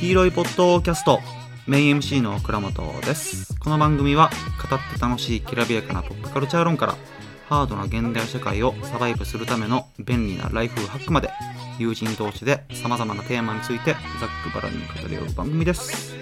[0.00, 1.37] 黄色いポッドキャスト。
[1.68, 3.54] メイン MC の倉本です。
[3.60, 4.30] この番組は
[4.70, 6.96] 語って楽しいきらびやかなポップカルチャー論から
[7.46, 11.28] ハードな現代社会をサバイブするための便利なライフハックまで
[11.78, 16.16] 友人同士で様々なテーマについてざっくばらんに語り合う番組です。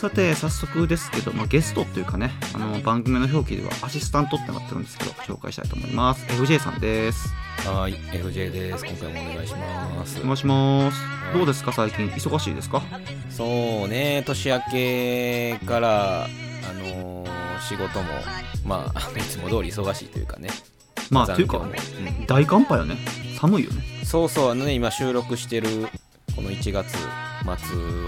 [0.00, 6.24] さて早速ですけど、まあ、ゲストというかねあの番組の表記ではアシスタントってなってるんですけど紹介したいと思います。
[6.26, 7.28] FJ さんです。
[7.68, 8.86] はい、FJ です。
[8.86, 10.20] 今回もお願いします。
[10.20, 10.24] お。
[10.24, 10.98] 願いします。
[11.34, 12.08] どうですか最近？
[12.08, 12.82] 忙しいですか？
[13.28, 13.44] そ
[13.84, 16.28] うね、年明けから、あ
[16.72, 17.30] のー
[17.68, 18.08] 仕事も、
[18.64, 20.48] まあ、 いつも通り忙しいというかね。
[21.10, 22.96] まあというかうん大寒波よね。
[23.38, 23.82] 寒いよね。
[24.04, 25.88] そうそう、あのね、今収録してる、
[26.34, 26.96] この1月
[27.44, 27.54] 末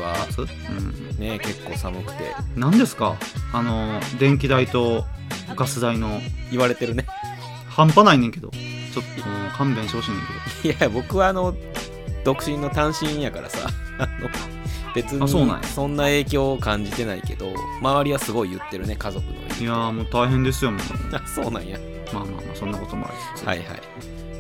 [0.03, 1.17] は、夏うん。
[1.19, 3.17] ね、結構寒くて、何ですか？
[3.53, 5.05] あの電気代と
[5.57, 6.21] ガス代の。
[6.51, 7.07] 言われてるね。
[7.69, 8.51] 半端ないねんけど。
[8.51, 10.21] ちょっともう勘弁してほしいねん
[10.63, 11.55] けいや、僕はあの、
[12.25, 13.67] 独身の単身やからさ、
[13.99, 14.29] あの、
[14.95, 15.65] 別にあそうなんや。
[15.65, 17.47] そんな影響を感じてないけど、
[17.81, 20.81] 周りはすごい言ってるね、家族のどいやーもう大変ですよもう。
[21.17, 21.79] あ、そうなんや。
[22.13, 23.67] まあまあまあそんなこともありつつ、はいはい。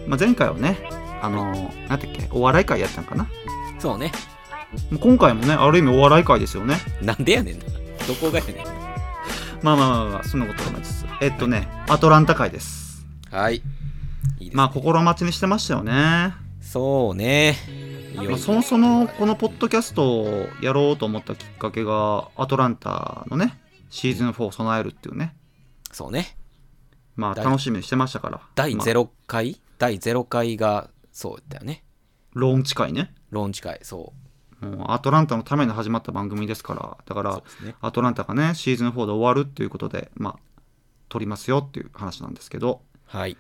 [0.07, 0.77] まあ、前回はね
[1.23, 2.29] あの何だっけ？
[2.31, 3.27] お笑い会やったんかな。
[3.79, 4.13] そうね。
[5.01, 7.65] 今回もねある意味お笑い会ですよねなんでやねんな。
[8.07, 8.57] どこがやねん。
[9.63, 13.57] まあまあまあまあそんなこともありつつえっとねアトランタ会ですはい。
[13.57, 13.65] いいで
[14.47, 17.57] すねまあ心待ちにしてましたよねそうね。
[18.17, 25.35] まあ、そもそもこのポッドキャストをやろうと思ったきっかけがアトランタのねシーズン4を備えるっていうね
[25.91, 26.37] そうね。
[27.17, 31.85] まあ第楽しみにしてましたから第まあ0回、第0回がそうだよね。
[32.33, 34.13] ローンチ会ねローンチ会、そ
[34.67, 37.75] もうアトランタのために始まった番組ですからだからね。
[37.81, 40.37] アトランタがねシーズン4で終わるっていうことでまあ
[41.09, 43.37] 撮りますよっていう話なんですけど、はい。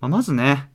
[0.00, 0.70] まあ、まずね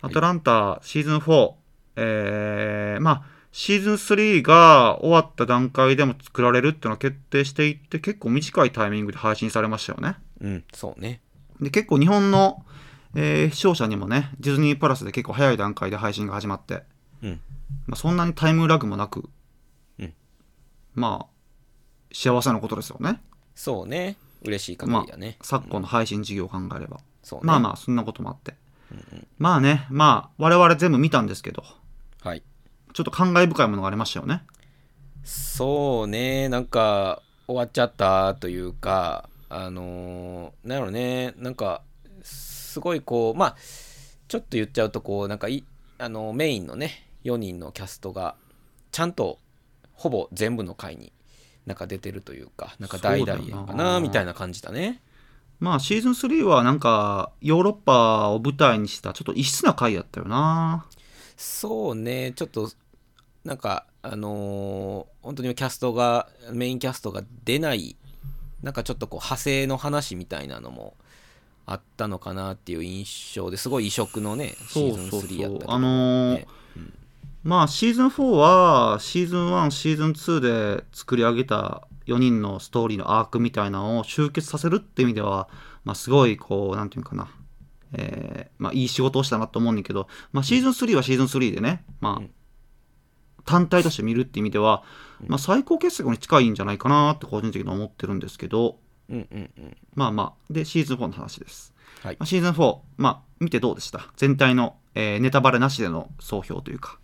[0.00, 1.52] アトランタシーズン4、
[1.96, 3.22] えー、まあ
[3.52, 11.20] シーズン3が終わった段階でも作られるっていうのは決定していって結構短いタイミングで配信されましたよねうん、そうね。
[11.60, 12.64] で結構日本の、
[13.14, 16.82] えー視聴者にもねディズニープラスで結構早い段階で配信が始まって、
[17.22, 17.40] うん。
[17.86, 19.28] まあ、そんなにタイムラグもなく、
[19.98, 20.14] うん
[20.94, 21.34] まあ
[22.12, 23.20] 幸せなことですよね
[23.54, 24.16] そうね。
[24.42, 25.36] 嬉しい限りやね。
[25.42, 27.46] 昨今の配信事業を考えれば、そうね。
[27.46, 28.54] まあまあそんなこともあって、
[29.38, 31.64] まあねまあ我々全部見たんですけど
[32.22, 32.42] はい。
[32.92, 34.42] ちょっと感慨深いものがありましたよね
[35.24, 36.48] そうね。
[36.48, 41.32] なんか、終わっちゃったというか、あのーなんやろね。
[41.36, 41.82] なんか、
[42.22, 43.56] すごいこう、まあ、
[44.28, 45.64] ちょっと言っちゃうと、こう、なんかい、
[45.98, 48.36] あのメインのね、4人のキャストが、
[48.92, 49.38] ちゃんと、
[49.92, 51.12] ほぼ全部の回に、
[51.66, 52.86] なんか出てるというか、な。
[52.86, 55.00] んか大々演かなな、みたいな感じだね。
[55.60, 60.84] まあシーズン3はなんかヨーロッパを舞台にしたちょっと異質な回やったよな。
[61.36, 62.70] そうね、ちょっと、
[63.44, 67.96] なんか、あのー本当にキャストが、メインキャストが出ない、
[68.62, 70.94] なんかちょっとこう、派生の話みたいなのも
[71.66, 76.46] あったのかなっていう印象ですごい異色のね、シーズンそうそう3やったけど、そうあのーね
[77.44, 80.40] まあシーズン4はシーズン1シーズン2
[80.78, 85.48] で作り上げた4人のストーリーのアークみたいなのを集結させるっていう意味では、
[85.84, 87.28] まあ、すごいこうなんていうのかな、
[87.92, 92.30] えーまあ、いい仕事をしたなと思うんだけど、まあ、シーズン3はシーズン3でね、まあうん。
[93.44, 94.82] 単体として見るって意味では、
[95.26, 98.78] まあ、最高傑作に近いんじゃないかなって個人的には思ってるんですけど
[99.10, 99.76] うんうんうん。
[99.94, 102.16] まあまあでシーズン4の話です、はい。
[102.18, 104.08] まあ、シーズン4まあ見てどうでした？
[104.16, 106.98] 全体の、えーネタバレなしでの総評というか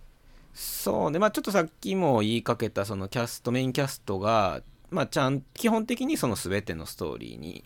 [0.60, 4.60] そうね、まあちょっとさっきも言いかけた、そのキャスト、メインキャストが、
[4.90, 7.64] まあちゃん、基本的にその全てのストーリーに、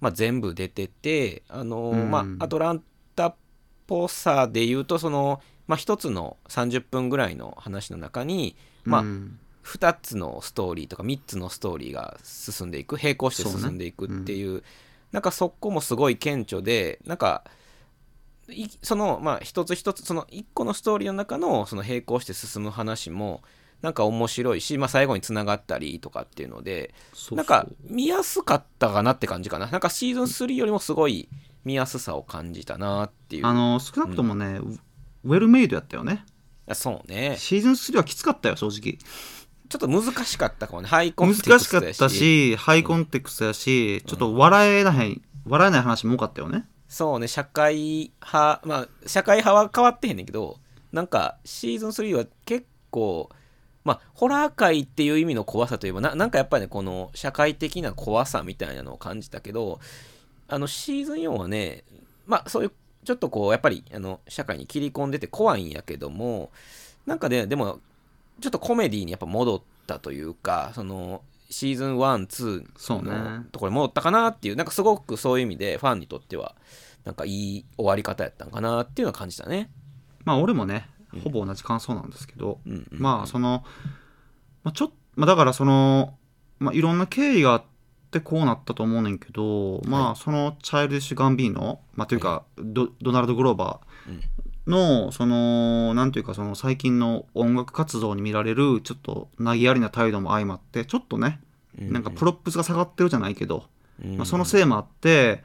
[0.00, 2.10] まあ全部出てて、あのーうん。
[2.10, 2.82] まあアトラン
[3.14, 3.34] タっ
[3.86, 9.38] ぽさで言うと、その、まあ一つの30分ぐらいの話の中に、まあうん。
[9.64, 14.62] 2つのストーリーとか3つのストーリーが進んでいく並行して進んでいくっていう
[15.10, 17.50] なんかそこもすごい顕著でなんかい
[18.82, 23.42] そのまあ一つ一つその1個のストーリーの中のその並行して進む話も
[23.82, 29.66] なんか面白いし、まあ、最後につながったりとかっていうのでそなんか見やすかったかなって感じかな。
[29.66, 31.28] なんかシーズン3よりもすごい
[31.64, 33.46] 見やすさを感じたなっていう。
[33.46, 34.78] あの少なくともね、ウ
[35.24, 36.24] ウェルメイドやったよね。
[36.68, 37.36] あそうね。
[37.38, 38.98] シーズン3はきつかったよ正直。
[39.68, 40.88] ちょっと難しかったかもね。
[40.88, 50.58] ハイコンテク難しストやかったしハイコンテクストやし、ちょっと笑えない笑えない話も多かったよねそうね社会派まあ社会派は変わってへんねんけど
[50.92, 53.28] なんかシーズン3は結構
[53.84, 59.80] まあホラー界っていう意味の怖さといえばなんかやっぱりねこの社会的な怖さみたいなのを感じたけど
[60.48, 61.84] あのシーズン4はね
[62.26, 62.72] まあそういう
[63.04, 66.50] ちょっとこうやっぱりあの社会に切り込んでて怖いんやけども
[67.06, 67.78] なんかねでも
[68.40, 71.22] ちょっとコメディにやっぱ戻ったというかその
[71.56, 73.10] シーズン1、2そうね。
[73.10, 76.54] のところに戻ったかなっていう、なんかすごくそういう意味でファンにとっては、
[77.06, 79.70] なんかいい終わり方やったんかなっていうのは感じたね。
[80.24, 80.88] まあ俺もね
[81.24, 83.64] ほぼ同じ感想なんですけど、うんうんまあその、
[84.64, 86.18] まあ、ちょっまあだからその、
[86.58, 87.64] まあ、いろんな経緯があっ
[88.10, 101.40] てこうなったと思うねんけど、まあそのチャイルディッシュ・ガンビーノ、まあというかドナルド・グローバーのそのなんていうかその最近の音楽活動に見られるちょっと投げやりな態度も相まってちょっとね
[101.78, 103.64] なんかプロップスが下がってるじゃないけど、
[104.02, 105.42] うんまあ、そのせいもあって、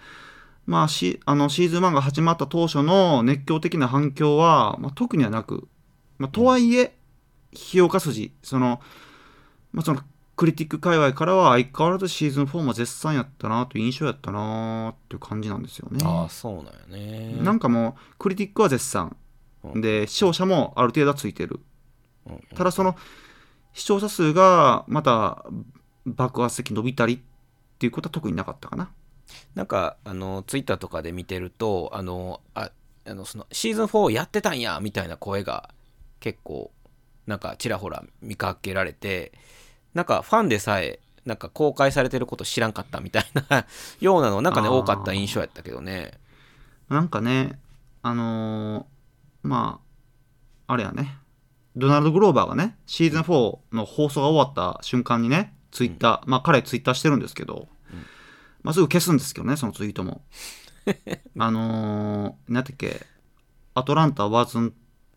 [0.65, 5.67] まあ、しあのシーズン1が始まった当初の熱狂的な反響は、まあ、特にはなく、
[6.17, 6.95] まあ、とはいえ
[7.53, 8.81] 評価筋その,、
[9.73, 10.01] まあ、その
[10.35, 15.99] クリティック界隈からは相変わらずシーズン4も絶賛やったなという印象やったなっていう感じなんですよね。
[16.03, 17.37] ああ、そうなんやね。
[17.43, 19.15] なんかもうクリティックは絶賛。
[19.63, 21.59] うんで視聴者もある程度はついてる。
[22.55, 22.95] ただその
[23.73, 25.45] 視聴者数がまた
[26.05, 27.19] 爆発的に伸びたりっ
[27.79, 28.91] ていうことは特になかったかな。
[29.55, 32.71] なんか、あの、ツイッターとかで見てると、あの、あ
[33.03, 35.69] あのそのシーズン4やってたんやみたいな声が
[36.19, 36.71] 結構、
[37.25, 39.31] なんかちらほら見かけられて、
[39.93, 43.65] なんかファンでさえ、なんか公開されてること知らんかったみたいな
[43.99, 46.19] ようなの、なんかね、多かった印象やったけどね。
[46.89, 47.59] なんかね、
[48.01, 49.79] あのーま
[50.67, 51.17] あ、あれやね、
[51.75, 57.67] ドナルド・グローバーがね、シーズン4の放送が終わった瞬間にね、ツイッター、まあ彼ツイッターしてるんですけど、
[58.63, 60.21] まあすぐ消すんですけどね、そのツイートも。
[61.37, 63.05] あのー、なんだっけ、
[63.73, 64.73] Atlanta wasn't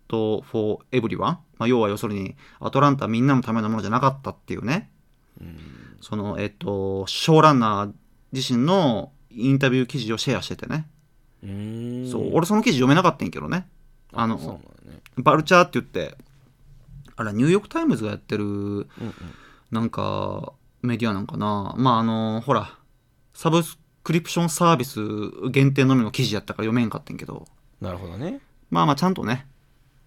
[0.09, 1.19] for everyone?
[1.19, 4.91] まあ要は要するに、アトランタみんなのためのものじゃなかったっていうね、
[6.01, 7.93] その、えっと、ショーランナー
[8.33, 10.87] 自身のインタビュー記事をシェアしててね。
[12.11, 13.67] そう、俺その記事読めなかったんやけどね。
[14.13, 15.01] あのね。
[15.19, 16.17] バルチャーって言って、
[17.17, 18.85] あれ、ニューヨークタイムズがやってる、うんうん。
[19.75, 21.75] なんか、メディアなんかな。
[21.77, 22.79] まあ、あの、ほら、
[23.33, 25.01] サブスクリプションサービス
[25.51, 27.47] 限定のみの記事やったから読めんかったんやけど、
[27.81, 28.41] なるほどね。
[28.71, 29.49] まあまあ、ちゃんとね、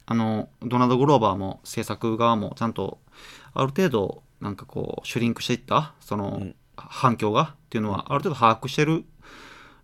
[0.06, 3.00] あの、ドナルド・グローバーも制作側もちゃんと、
[3.54, 9.04] ある程度、なんかこう、シュリンクしていった、その、うん反響がっていうのは、ある程度把握してる、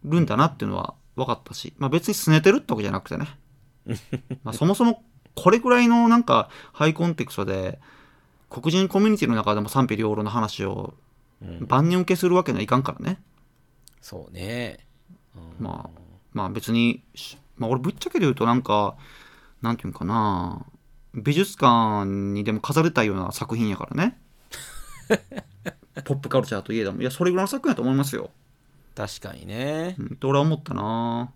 [0.03, 3.27] るんだなっていうのは分かったし、まあ別に拗ねてるってわけじゃなくてね。
[4.43, 5.03] まあそもそも、
[5.33, 7.79] これぐらいのなんか、ハイコンテクストで、
[8.53, 10.93] 黒人コミュニティの中でも賛否両論の話を
[11.43, 13.19] うん、万人受けするわけにはいかんからね。
[14.01, 14.79] そうね。
[15.35, 15.99] うんまあ、
[16.31, 18.95] まあ別に、しまあ俺ぶっちゃけで言うとなんか、
[19.61, 20.65] なんていうんかな、
[21.13, 24.19] 美術館にでも飾れたいような作品やからね。
[26.05, 27.01] ポップカルチャーといえども。
[27.01, 28.31] いや、それぐらいの作品やと思いますよ。
[28.95, 30.03] 確かにねう。
[30.03, 31.31] ん、って俺は思ったな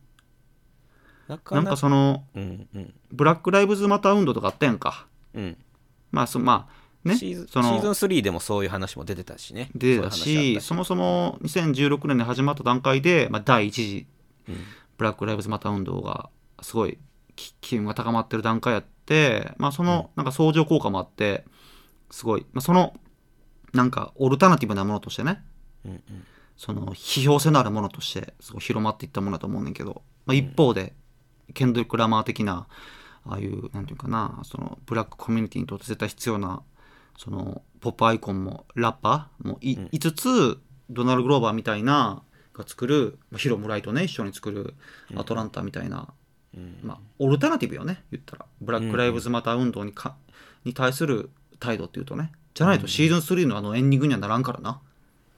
[1.28, 1.56] なか。
[1.56, 2.94] なんかその、うんうん。
[3.12, 5.06] ブラック・ライブズ・マター運動とかあったやんか。
[5.34, 5.58] うん。
[6.12, 6.77] まあ、そまあ、
[7.08, 9.70] ね、シーズンそのシーズン3でもそういう話も出てたしね。
[9.76, 14.08] 出てたし、そもそも2016年に始まった段階で、まあ、第一次
[14.50, 14.58] うん。
[14.98, 16.30] ブラック・ライブズ・マター運動が
[16.62, 16.98] すごい
[17.36, 21.46] き機運が高まってる段階やって、まあ、そのなんか相乗効果もあって
[22.10, 22.94] すごい、まあ、その
[23.74, 25.44] なんかオルタナティブなものとしてね
[25.86, 26.02] うんうん。
[26.58, 30.94] その批評性のあるものとしてすごい広まっていったものだと思うねんけど、まあ、一方で、
[31.54, 32.68] ケンドリック・ラマー的な
[33.26, 36.64] ああいうなんていうかなそのブラックコミュニティにとって絶対必要な
[37.18, 40.60] そのポップアイコンもラッパーもい,、うんいつつ
[40.90, 42.22] ドナルド・グローバーみたいな
[42.54, 44.74] が作るまあヒロムライとね一緒に作る
[45.16, 46.08] アトランタみたいな、
[46.56, 50.16] うんまあ、オルタナティブよね言ったらブラック・ライブズ・マター運動にか、
[50.64, 54.80] に対する態度っていうとねじゃないとシーズン3のあのエンディングにはならんからな、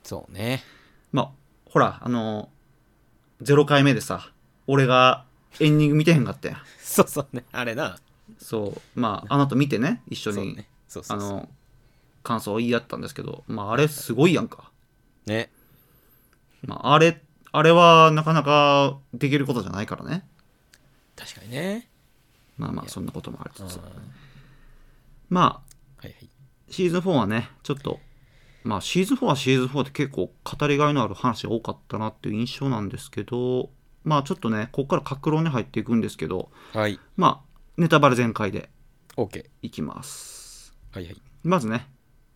[0.03, 0.63] そうね。
[1.12, 1.29] まあ
[1.69, 2.50] ほらあの
[3.41, 4.31] 0回目でさ
[4.67, 5.25] 俺が
[5.59, 7.43] エンディング見てへんかったやん そうそうね。
[7.51, 8.00] あれな。
[8.38, 10.69] そうまああなた見てね一緒に、ね。
[10.88, 11.29] そうそうそう。
[11.29, 11.50] あの
[12.23, 14.71] 感想を言い合ったんですけどまああれすごいやんか
[15.25, 15.49] ね。
[16.65, 17.21] まあ、あれ、
[17.51, 20.25] あれはなかなかできることじゃないからね。
[21.15, 21.88] 確かにね。
[22.57, 23.79] まあまあ、そんなこともありつつ。
[25.29, 25.61] ま
[26.01, 26.29] あ、いはい。
[26.69, 27.99] シーズン4はね、ちょっと、
[28.63, 33.69] まあ、シーズン4はシーズン4で結構語りがいのある話が多かったなっていう印象なんですけど、
[34.03, 36.99] まあちょっとね、ここから格論に入っていくんですけど、はい。
[37.15, 38.69] まあ、ネタバレ全開で
[39.15, 39.45] OK。
[39.61, 40.73] いきます。
[40.91, 41.21] はいはい。
[41.43, 41.88] まずね、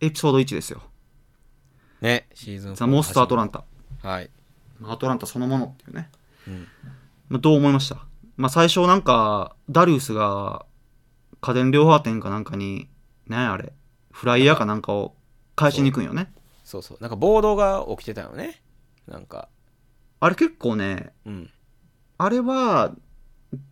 [0.04, 0.82] エピソード1ですよ。
[2.00, 3.64] ねシーズンザ・モスト・アトランタ。
[4.02, 4.30] タはい
[4.78, 6.10] まあアトランタそのものっていうね。
[6.46, 6.68] うん
[7.28, 8.04] まあ、どう思いました？
[8.36, 10.66] まあ最初なんか、ダリウスが
[11.40, 12.88] 家電量販店かなんかに、
[13.26, 13.72] なんやあれ、
[14.10, 15.14] フライヤーかなんかを
[15.56, 16.32] 返しに行くんよね。
[16.64, 18.62] そうそうなんか暴動が起きてたよね
[19.06, 19.48] なんか
[20.18, 21.50] あれ結構ね、うん
[22.16, 22.94] あれは、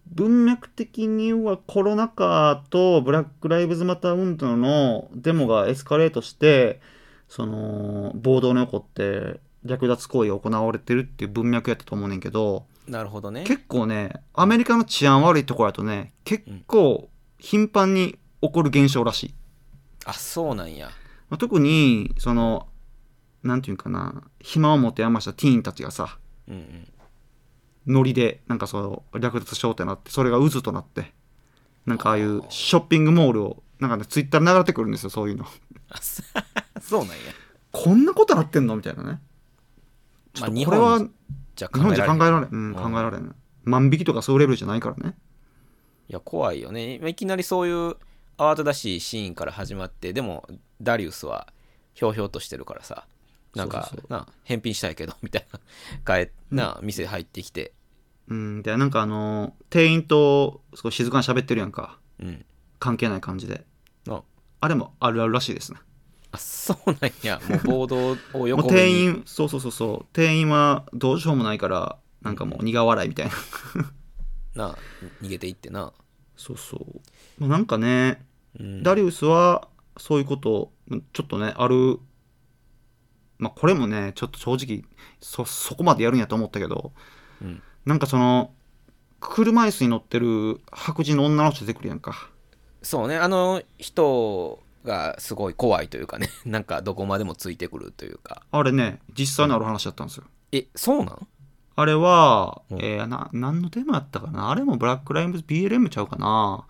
[0.07, 6.81] 文脈的にはコロナ禍とブラック・ライブズ・マター運動のデモがエスカレートして、
[7.29, 13.45] その、暴動の起こって略奪行為が行われてるっていう文脈やったと思うねんけど、なるほどね。
[13.45, 17.09] 結構ね、アメリカの治安悪いところだとね、結構
[17.39, 19.35] 頻繁に起こる現象らしい。
[20.05, 20.91] あそうなんや。
[21.31, 22.67] まあ特に、その、
[23.43, 26.89] なんていうかな、暇を持て余したティーンたちがさ、うんうん
[27.87, 31.13] ノリで、なんかそう、略奪しようってなって、それが渦となって、
[31.87, 35.47] なんかああいうショッピングモールを、なんかね、ツイッター流れてくるんですよ、そういうの。
[35.91, 36.23] あ そ
[36.81, 37.17] そうなんや
[37.71, 39.21] こんなことなってんのみたいなね。
[40.35, 42.49] ちょっとまあこれは、日本じゃ考えられん。
[42.51, 43.35] うん、うん考えられん。
[43.65, 45.17] 万引きとかそういうレベルじゃないからね。
[46.09, 47.97] いや怖いよねまあいきなりそういう
[48.37, 50.47] 慌ただしいシーンから始まってでも
[50.81, 51.49] ダリウスは
[51.95, 53.07] ひょうひょうとしてるからさ
[53.55, 55.61] なんかな返品したいけどみたいな。
[56.25, 57.73] 帰な店入ってきて。
[58.29, 61.99] うん、で、なんかあの、店員と少し静かに喋ってるやんか。
[62.21, 62.45] うん。
[62.79, 63.65] 関係ない感じで。
[64.09, 64.23] あ。
[64.61, 65.79] あれもあるあるらしいですね。
[66.33, 67.41] あそうなんや。
[67.49, 68.93] もう暴動をもう横目に。
[68.93, 73.33] 店員、そうそうそうそう、店員はどうしようもないから、なんかもう苦笑いみたいな。
[74.69, 74.79] な
[75.21, 75.93] 逃げていってな。
[76.37, 77.01] そうそう。
[77.39, 78.25] まあ、なんかね、
[78.59, 78.83] うん。
[78.83, 79.69] ダリウスは
[79.99, 80.73] そういうこと、
[81.13, 82.01] ちょっとね、ある、
[83.43, 84.85] まあこれもね、ちょっと正直、
[85.21, 86.93] そ、そこまでやるんやと思ったけど、
[87.43, 87.61] うん。
[87.85, 88.53] なんかその、
[89.19, 92.31] 車椅子に乗ってる白人の女の人出てくるやんか。
[92.83, 93.17] そうね。
[93.17, 96.29] あの人がすごい怖いというかね。
[96.47, 98.43] なんかどこまでもついてくるというか。
[98.53, 100.25] あれね、実際のある話だったんですよ。
[100.53, 101.29] えそうなん？
[101.75, 102.79] あれは、うん。
[102.79, 104.51] えーな、何のデモやったかな？
[104.51, 106.65] あれもブラックライブズ BLM ちゃうかな？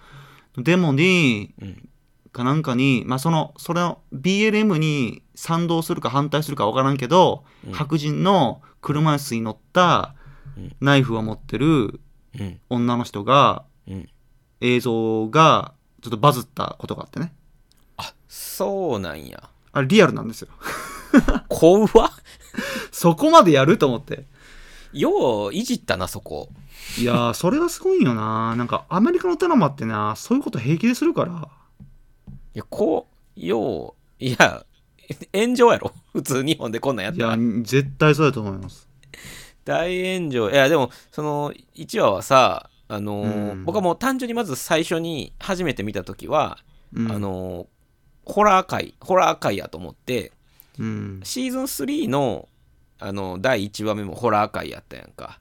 [0.56, 1.88] デモに、うん
[2.32, 10.14] かなんかに、まあ、その、それの BLM に賛同するか反対するかわからんけど、うん白人の車椅子に乗った
[10.56, 12.00] うんナイフを持ってる
[12.38, 14.08] うん女の人が、うん
[14.64, 17.32] 映像がちょっとバズったことがあってね。
[17.96, 20.48] あそうなんやあれリアルなんですよ。
[21.48, 21.88] 怖っ
[22.92, 24.26] そこまでやると思って。
[24.92, 26.50] よういじったなそこ
[26.98, 28.54] いやー、それがすごいよな。
[28.56, 31.48] なんかアメリカのドラマってな、そういうこと平気でするから。
[32.54, 34.64] いやこうよういや
[35.34, 35.92] 炎上やろ。
[36.12, 38.88] 普通日本でこんなんやっいやたら、絶対そうだと思います。
[39.64, 40.50] 大炎上。
[40.50, 43.64] いやでもその1話はさあのーうん。
[43.64, 46.58] 僕はもう単純にまず最初に初めて見た時は、
[46.94, 47.66] うん、あのー
[48.24, 50.30] ホラー界ホラー界やと思って
[50.78, 52.48] うん、シーズン3の
[53.00, 55.40] あの第1話目もホラー界やったやんか。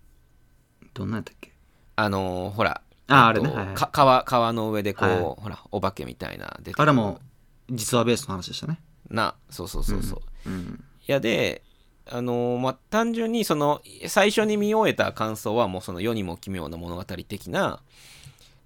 [0.96, 1.52] どんなんやったっけ？
[1.96, 2.82] あのーほら
[3.14, 3.56] ああえっとれね。
[3.56, 3.76] はいはい。
[3.76, 7.20] か川川の上でこう、はいほらお化けみたいな出てあれも
[7.70, 8.80] 実話ベースの話でしたね。
[9.10, 10.84] なそうそうそうそう、うん。
[11.08, 11.64] いやで
[12.10, 17.82] あのーまあ単純にその最初に見終えた感想はもうその世にも奇妙な物語的な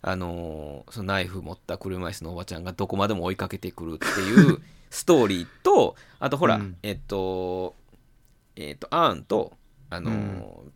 [0.01, 6.77] あのーそのナイフ持った車椅子のおばちゃんがどこまでも追いかけてくるっていう ストーリーとあとほら、うん。
[6.83, 7.75] えっと
[8.55, 9.53] えっとアーンと
[9.89, 10.69] あのー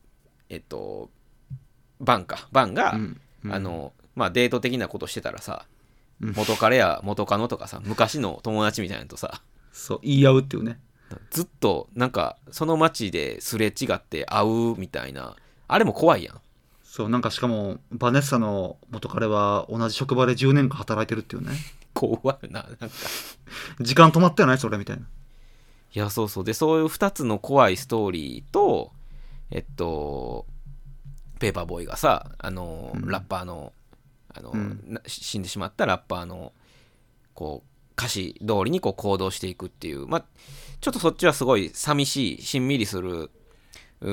[0.49, 1.09] えっと
[1.99, 2.47] バンか。
[2.51, 5.65] バンが、うんうんあのまあデート的なことしてたらさ
[6.22, 9.41] うん元彼や元カノとかさ昔の友達みたいなのとさ
[9.72, 10.79] そう、言い合うっていうね。
[11.31, 15.36] ずっとなんかその街ですれ違って会うみたいな
[15.67, 16.41] あれも怖いやん
[16.84, 21.51] そう、なんかしかも、バネッサの元彼は同じ職場で10年間働いてるっていうね。
[21.93, 22.96] 怖いななんか
[23.79, 25.03] 時間止まったよね、それみたいな。
[25.96, 28.91] いやそうそうでそういう2つの怖いストーリーと
[29.50, 30.46] えっと
[31.39, 33.08] ペーパーボーイがさあの、うん。
[33.08, 33.74] ラッパーの
[34.34, 34.81] あの、うん。
[34.88, 36.53] な死んでしまったラッパーの
[37.34, 40.08] こう歌詞通りにこう行動していくっていう。
[40.08, 40.25] まあ
[40.81, 43.31] ちょっとそっちはすごい寂しいしんみりする
[44.01, 44.10] う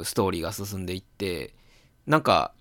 [0.00, 1.54] ーストーリーが進んでいって
[2.06, 2.52] なんか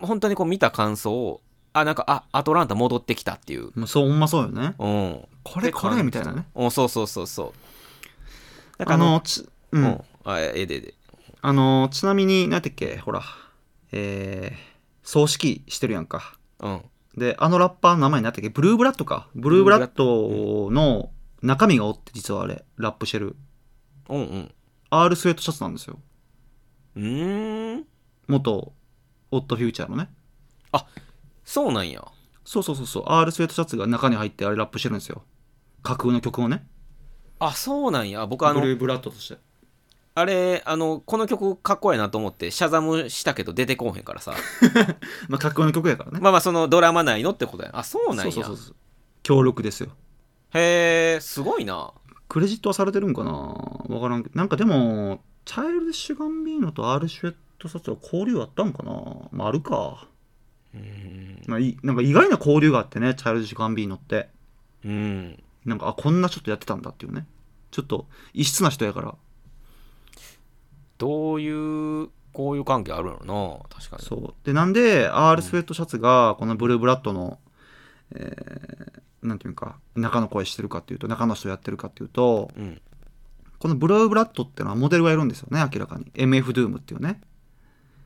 [0.00, 1.40] 本当にこう見た感想を
[1.72, 3.70] あなんかあアトランタ戻ってきたっていう。
[3.74, 4.74] もうそう、ほんまそうよね。
[4.78, 5.24] うん。
[5.42, 6.46] これこれみたいなね。
[6.54, 8.78] うんそうそうそうそう。
[8.78, 9.84] だからあの、ち、ううん。
[9.84, 10.04] ん。
[10.24, 10.94] あええでえで
[11.40, 13.22] あの、ちなみに、なんてっけ、ほら、
[13.92, 14.58] えー、
[15.02, 16.36] 葬式してるやんか。
[16.58, 16.82] うん
[17.14, 18.48] で、あのラッパーの名前何やったっけ？
[18.48, 19.28] ブルーブラッドか。
[19.34, 21.10] ブルーブラッドの
[21.42, 23.36] 中身がおって、実はあれ、ラップしてる。
[24.08, 24.54] うんうん。
[24.88, 25.98] R スウェットシャツなんですよ。
[26.96, 27.84] うーん。
[28.28, 28.72] 元、
[29.30, 30.08] オットフューチャーのね。
[31.44, 32.02] そうなんや。
[32.44, 33.04] そうそうそうそう。
[33.08, 35.22] R スウェットシャツが中に入ってあれラップしてるんですよ。
[35.82, 36.66] 架空の曲をね。
[37.40, 39.38] あそうなんや僕あのブルーブラッドとして
[40.14, 44.34] あれあのこの曲かっこいいなと思ってシャザムしたけど出てこうへんからさ。
[45.28, 46.20] まあかっこいい曲やからね。
[46.20, 47.70] まあまあそのドラマ内のってことや。
[47.72, 48.32] あそうなんや。
[48.32, 48.76] そうそうそうそう。
[49.22, 49.90] 強力ですよ。
[50.54, 51.92] へえすごいな。
[52.28, 53.30] クレジットはされてるんかな？
[53.32, 54.36] わからんけど。
[54.36, 58.92] なんかでもチャイルディッシュ・ガンビーノとアールシュエット・サツは交流あったんかな？
[59.32, 60.08] まああるか、
[60.74, 61.42] うん。
[61.46, 64.28] まあ、いなんか意外な交流があってねチャイルディッシュ・ガンビーノって。
[64.84, 65.42] うん。
[65.64, 67.26] なんかあこんなちょっとやってたんだっていうね。
[67.70, 69.14] ちょっと異質な人やから
[71.02, 73.66] どういうこういう関係あるの？
[73.68, 74.04] な確かに。
[74.04, 74.34] そう。
[74.44, 77.38] でなんでアールスウェットシャツがこのブルーブラッドの、
[78.14, 82.80] えーなんていうか中の声してるかっていうと中の人やってるかっていうとうん。
[83.60, 86.06] このブルーブラッドっていうのはモデルがいるんですよね明らかに。
[86.14, 87.20] MF ドゥームっていうね、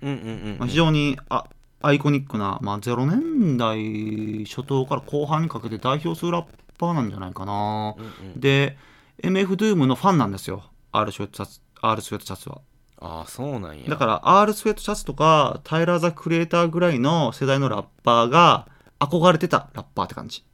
[0.02, 0.20] うんうんう
[0.54, 1.44] んまあ、非常にあ
[1.80, 6.44] アイコニックな、まあ、0年代初頭から後半にかけて代表するラッ
[6.76, 8.40] パーなんじゃないかな、うんうん。
[8.40, 8.76] で
[9.22, 10.64] MF ドゥームのファンなんですよ。
[10.92, 12.60] R スウェットシャツ R スウェットシャツは
[12.98, 13.88] ああそうなんや。
[13.88, 20.44] だから R スウェットシャツとかタイラー・ザ・クリエイターぐらいの世代のラッパーが憧れてたラッパーって感じ。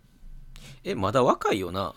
[0.84, 1.94] えまだ若いよな。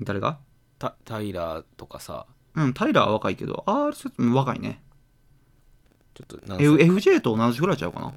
[0.00, 0.38] 誰が？
[0.78, 2.26] タタイラーとかさ。
[2.54, 4.80] うんタイラーは若いけど R スウェットうん若いね。
[6.14, 8.12] ちょっと何歳 F- FJ と同じぐらいちゃうかな？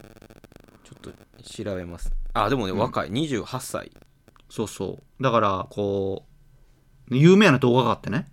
[0.83, 1.12] ちょっと
[1.43, 2.12] 調べます。
[2.33, 2.77] あでもね、うん。
[2.77, 3.10] 若い。
[3.12, 3.91] 28歳。
[4.50, 5.24] そうそう。
[5.24, 6.25] だからこ
[7.10, 8.29] う有名な動画があってね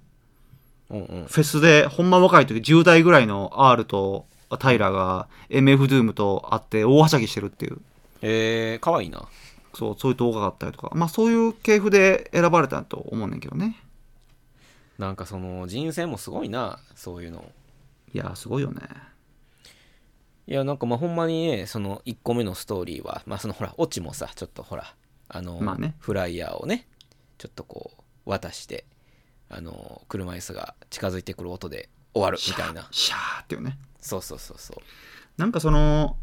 [0.90, 1.26] うんうん。
[1.26, 4.26] フェスでほんま若い時10代ぐらいの R と
[4.58, 7.78] タイラーが MF ドゥームと会って大はしゃぎしてるっていう。
[8.22, 9.28] えー、かわいいな。
[9.74, 10.90] そうそういう動画があったりとか。
[10.94, 13.76] まあそういう系譜で選ばれたと思うねんけどね。
[14.98, 17.44] なんかその人選もすごいなそういうの。
[18.12, 18.80] いやすごいよね。
[20.46, 24.94] いやなんかまあほんまにねその1個目のストーリーはまあそのほらオチもさちょっとほら
[25.28, 25.94] あの、まあね。
[25.98, 26.86] フライヤーをね
[27.36, 27.92] ちょっとこ
[28.26, 28.84] う渡して
[29.50, 32.88] あの車椅子が近づいてくる音で終わるみたいな。
[32.90, 33.78] シャーっていうね。
[34.00, 34.82] そうそうそうそう。
[35.36, 36.16] なんかその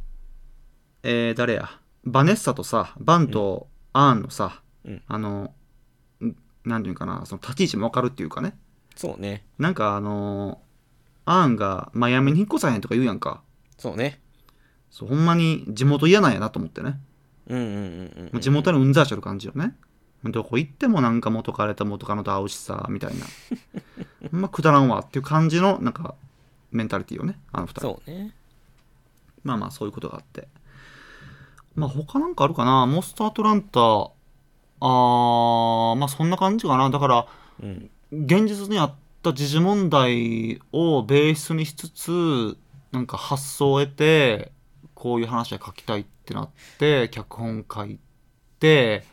[1.04, 1.70] えー、誰や？
[2.04, 5.02] バネッサとさバンとアーンのさ、うん。
[5.08, 5.54] あの
[6.24, 8.58] んなんていうかなその立ち位置も分かるっていうかね。
[8.96, 9.46] そうね。
[9.58, 10.62] なんかあの
[11.26, 13.42] アーンがマイアミに引っ越さへんとか言うやんか。
[13.78, 14.22] そうね。
[14.92, 17.00] そうほんまに地元嫌なんやなと思ってね。
[17.48, 19.76] うんうんうんうん、地元にうんざりしてる感じよね
[20.32, 23.26] どこ行ってもなんか元彼と元カノと会うしさみたいな。
[24.32, 26.16] まくだらんわっていう感じのなんか
[26.72, 27.82] メンタリティーよねあの二人。
[27.82, 28.34] そうね。
[29.44, 30.48] まあまあそういうことがあって。
[31.76, 32.86] まあ他なんかあるかな？
[32.86, 33.80] モストアトランタ。
[33.82, 36.90] あーまあそんな感じかな。
[36.90, 37.28] だから
[37.62, 42.58] うん現実にあった時事問題をベースにしつつ
[42.92, 44.52] なんか発想を得て
[44.94, 48.00] こういう話は書きたいってなって脚本書い
[48.60, 49.04] て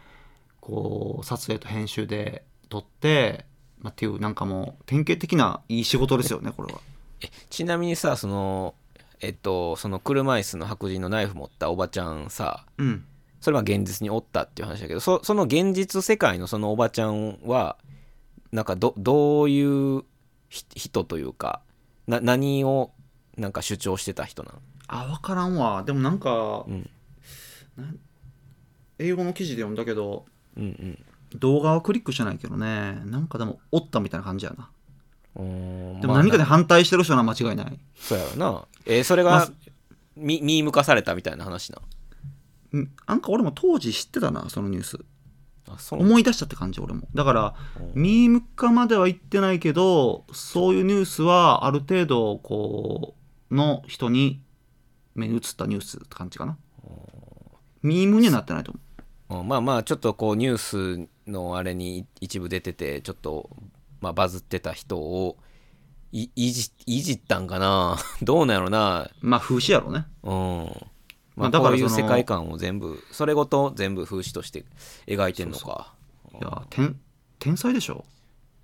[0.62, 3.44] こう撮影と編集で撮って、
[3.80, 6.80] まあ、っていうなんかもう典型的ないい仕事ですよねこれは。
[7.20, 8.74] えちなみにさその
[9.20, 13.04] えっとその車椅子の白人のナイフ持ったおばちゃんさうん。
[13.40, 17.76] それは現実におったっていう話だけどそその現実世界のそのおばちゃんは
[18.52, 20.04] なんかどどういう
[20.48, 21.60] ひ人というか
[22.06, 22.92] な何を
[23.36, 24.58] なんか主張してた人なの？
[24.86, 25.82] あ分からんわ。
[25.82, 26.88] でもなんかうん
[29.00, 30.98] 英語の記事で読んだけどうんうん。
[31.38, 33.00] 動画はクリックしてないけどね。
[33.06, 34.70] なんかでもおったみたいな感じやな。
[35.36, 35.42] うー
[35.96, 36.00] ん。
[36.00, 37.78] でも何かでまあ反対してる人は間違いない。
[37.96, 38.64] そうやろな。
[38.86, 39.48] えーそれまがあ
[40.16, 41.78] ミミーム化されたみたいな話な
[42.72, 42.90] うん。
[43.06, 44.98] なんか俺も当時知ってたなそのニュース。
[45.70, 46.00] あそう。
[46.00, 47.08] 思い出したって感じ俺も。
[47.14, 47.54] だから
[47.94, 48.02] うん。
[48.02, 53.14] ミーム化までは言ってないけどそういうニュースはある程度こ
[53.50, 54.42] うの人に
[55.14, 56.58] 目に映ったニュースって感じかな。
[57.82, 58.91] ミームにはなってないと思う
[59.40, 60.58] んまあまあちょっとこうニュー
[61.06, 63.48] スのあれに一部出ててちょっと、
[64.00, 65.36] まあ、バズってた人を
[66.12, 67.96] いいじいじったんかな？
[68.20, 69.04] どうなんやろな？
[69.04, 70.04] うまあ風刺やろね。
[70.22, 70.32] うん。
[70.34, 70.74] まあ、
[71.36, 74.66] まあだからこういう世界観を全部それごと全部風刺として
[75.06, 75.94] 描いてんのか。
[76.34, 77.00] いや天
[77.38, 78.04] 天才でしょ。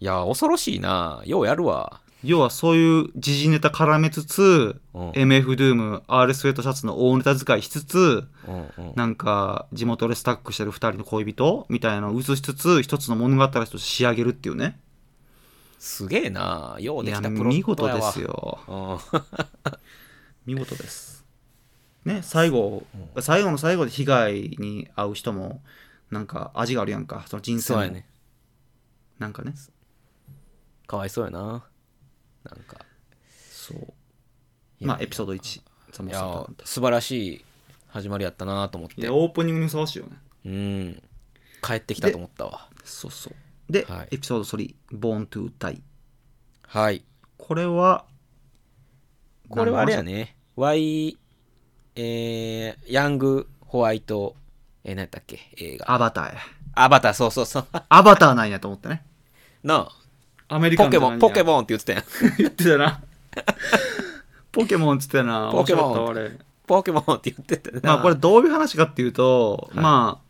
[0.01, 1.23] いや恐ろしいな。
[1.25, 5.11] ようやるわ要はそういう時事ネタ絡めつつ、うん。
[5.11, 8.93] MF ドゥーム R スウェットシャツの大ネタ使いしつつうんうん。
[8.97, 14.81] なんか地元でスタックしてる2人の恋人みたいなのを映しつつ一つの物語として仕上げるっていうね。
[15.79, 16.77] すげえな。
[16.81, 18.59] ようできたプロ見事ですよ。
[18.67, 19.21] うん。
[20.55, 21.25] 見事です。
[22.05, 22.85] ね最後、
[23.21, 25.63] 最後の最後で被害に遭う人も
[26.11, 27.25] なんか味があるやんか。
[27.29, 28.09] その人生もそうやね。
[29.21, 29.55] なんかね。
[30.89, 31.65] かわいそうやな
[32.45, 32.79] なんか。
[33.51, 33.95] そう。
[34.81, 37.45] まあエピソード1ザモ素晴らしい
[37.89, 39.09] 始まりやったなと思って。
[39.09, 40.17] オープニングにふさわしいよね。
[40.45, 41.03] うん。
[41.63, 42.69] 帰ってきたと思ったわ。
[42.85, 43.73] そうそう。
[43.73, 44.09] で、はい。
[44.13, 45.81] エピソード3「Born to Die
[46.63, 47.05] はい」
[47.37, 48.07] これは
[49.49, 50.37] これはあれやね。
[50.57, 51.19] Y
[51.97, 54.37] えー、ヤングホワイト
[54.85, 55.39] えー、何やったっけ？
[55.57, 55.93] 映画。
[55.93, 56.41] アバターや
[56.75, 57.67] アバターそうそうそう。
[57.89, 59.05] アバターなんやと思ってね。
[59.65, 59.89] な
[60.49, 62.05] アメリあポケモンポケンモンって言ってたやん。
[62.39, 63.01] 言ってたな。
[64.51, 65.51] ポケモンっつってたな。
[65.53, 66.39] ポケモン。
[66.67, 67.81] ポケモンって言ってたな。
[67.83, 69.83] まあこれどういう話かっていうと、はい。
[69.83, 70.23] ま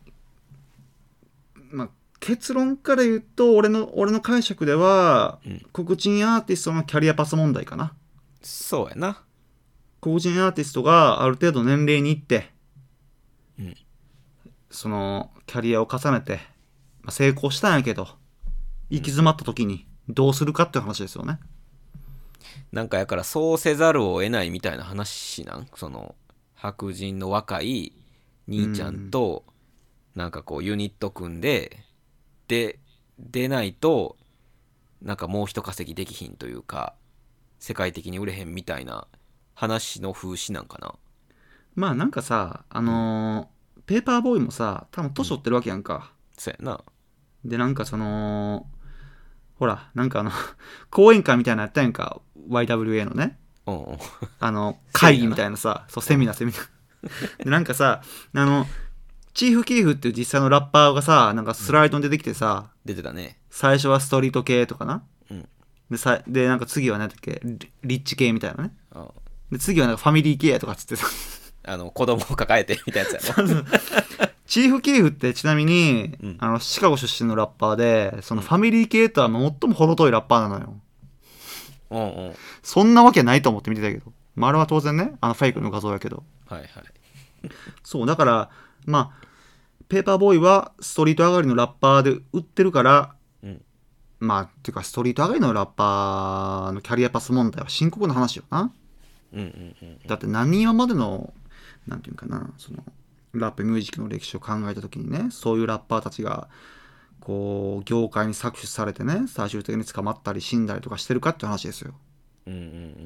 [1.55, 5.65] あ、まあ結論から言うと俺の俺の解釈では、うん。
[5.71, 7.93] 黒人アーティストのキャリアパス問題かな。
[8.41, 9.23] そうやな。
[10.01, 12.51] 黒人アーティストがある程度年齢にいって、
[13.57, 13.75] うん。
[14.71, 16.41] そのキャリアを重ねて、
[17.01, 18.03] まあ、成功したんやけど
[18.89, 21.39] 行き詰まった時にどうするかっていう話ですよね。
[22.71, 25.67] なんかやからそうせざるを得ないみたいな話なん？
[25.75, 26.15] その
[26.55, 27.93] 白人の若い
[28.47, 29.43] 兄ちゃんと
[30.15, 31.77] なんかこうユニット組んで
[32.47, 32.79] で
[33.19, 34.17] 出ないと
[35.01, 36.93] なんかもう一稼ぎできひんというか
[37.59, 39.07] 世界的に売れへんみたいな
[39.53, 40.95] 話の風刺なんかな？
[41.75, 43.47] まあなんかさあのー
[43.85, 46.11] ペーパーボーイもさ多分年取ってるわけやんか。
[46.37, 46.83] そうやな。
[47.43, 48.67] でなんかその
[49.59, 50.31] ほらなんかあの
[50.89, 52.21] 講演会みたいなのやったやんか。
[52.49, 53.37] YWA のね。
[54.39, 57.43] あの 会議みたいなさそうセミナーセミナー。
[57.43, 58.01] でなんかさ
[58.33, 58.65] あの
[59.33, 63.39] チーフキーフっていう実際のラッパーがさなんかスライドに出てきてさ、出てたね。
[63.49, 65.47] 最初はストリート系とかな、うん。
[65.91, 68.73] でさでなんか次は何だっけリリッチ系みたいなね。
[68.95, 69.07] うん
[69.51, 71.07] で次はなんかファミリー系とかっつってさ。
[71.63, 76.37] あの子供を抱えてみたいなやつやろチーフキーフってちなみに、うん。
[76.39, 80.75] あのシカゴ出身のラッパーでそのファミリー系とは最も程遠いラッパーなのよ。
[81.91, 82.35] うんうん。
[82.63, 86.23] そんなわけないと思って見てたけど、まあ、あれは当然ねあのフェイクの画像やけど。
[86.47, 86.69] はいはい。
[87.83, 88.49] そうだから
[88.85, 89.27] まあ
[89.87, 93.61] ペーパーボーイはストリート上がりのラッパーで売ってるからうん。
[94.19, 98.71] まあっていうかストリート上がりのラッパーのキャリアパス問題は深刻な話よな。
[99.31, 101.33] うんうんうんだって何今までの
[101.87, 102.83] なんていうかなその
[103.33, 106.47] ラップミュージックの歴史を考えた時にねそういうラッパーたちが
[107.19, 111.93] こう業界に搾取されてね最終的に捕まったり死んだりとかしてるかって話ですよ。
[112.47, 112.59] うんうん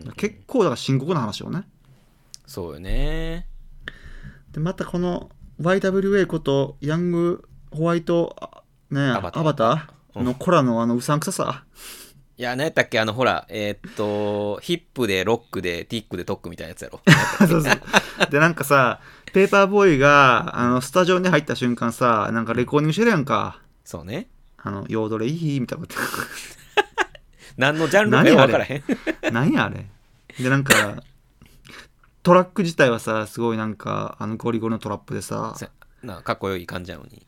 [0.06, 1.64] うん結構だから深刻な話よね。
[2.46, 3.48] そうよね。
[4.52, 9.44] でまたこの YWA ことヤングホワイトあねアアバター。
[9.44, 11.16] バターのコラのあのうさ。
[11.16, 11.64] んくささ
[12.36, 17.00] いや、何やったっけあの、ほら、えーっと、ヒップでロックで、ティックでトックみたいなやつやろ。
[17.48, 18.32] そうそう。
[18.32, 19.02] でなんかさ
[19.34, 24.28] ペーパーボーイがあのスタジオに入った瞬間さなんかレコーディングしてるやんかそうね。
[24.58, 26.00] あの、ヨードレいいみたいなこと
[27.58, 28.84] 何のジャンルかよく分からへん。
[29.34, 29.86] 何やあれ？
[30.40, 31.04] でなんか
[32.24, 35.70] トラック自体はさすごいなんかあのゴリゴリのトラップでさせ
[36.02, 37.26] なかっこよい感じやのに。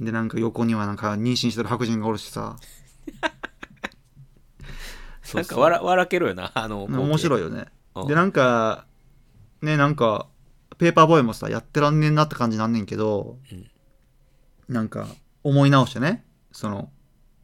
[0.00, 2.56] でなんか横にはなんか妊娠してる白人がおるしさ
[5.34, 7.48] なんか笑笑けるよな、あの、面白いよ。
[7.48, 8.86] よねうんでなんか
[9.62, 10.26] ねなんか
[10.80, 13.66] ペーパーボーイもさやってらんねんなって感じなんねんけど、うん。
[14.66, 15.06] なんか
[15.44, 16.24] 思い直してね。
[16.52, 16.88] その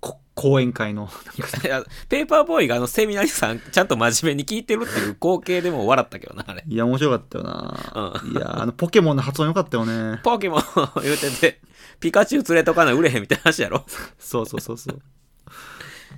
[0.01, 1.11] こ講演会の。
[1.63, 6.65] いやペーパーボーイがあのセミナリさんちゃんと真面目に聞いてるっていう 光景でも笑ったけどな、あれ。
[6.67, 10.19] いや面白かったよな、ういやあのポケモンの発音よかったよね。
[10.23, 10.63] ポケモン
[11.03, 11.61] 言うてて、
[12.01, 13.85] ピカチュウ連れとかな売れへんみたいな話やろ。
[14.19, 15.03] そうそうそうそう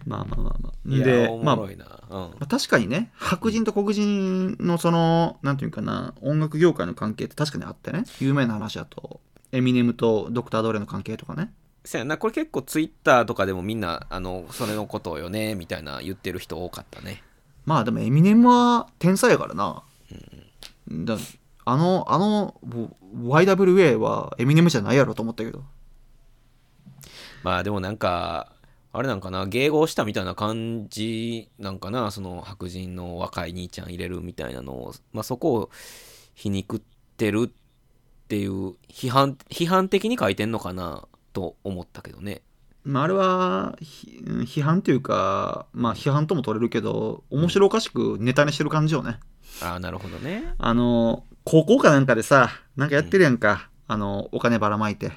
[0.06, 1.04] まあまあまあまあ。
[1.04, 8.04] でおまあまあ、確かにね白人と黒人のそのなんていうかな音楽業界の関係って確かにあってね。
[8.20, 9.20] 有名な話だと
[9.52, 11.52] エミネムとドクター・ドレの関係とかね。
[11.84, 17.22] そうやな、これ結構ツイッターとかでもみんな、あの、それのことよね、みたいな言ってる人多かったね。
[17.64, 19.82] まあでもエミネムは天才やからな、
[20.90, 21.16] だ
[21.64, 22.54] あのあの
[23.14, 25.64] YWA はエミネムじゃないやろと思ったけど。
[27.42, 28.52] まあでもなんか、
[28.92, 35.70] あれなんかな、迎合したみたいな感じなんかな、その白人の若い兄ちゃん入れるみたいなのを、まあそこを
[36.34, 36.80] 皮肉っ
[37.16, 42.42] てるっていう、批判、批判的に書いてんのかな、と思ったけどね。
[42.84, 49.20] まあ、あれは批判というかまあ批判とも取れるけど面白おかしくネタにしてる感じよね
[49.60, 50.54] ああ、なるほどね。
[50.56, 55.16] あの高校かなんかでさなんかやってるやんか、あのお金ばらまいてはい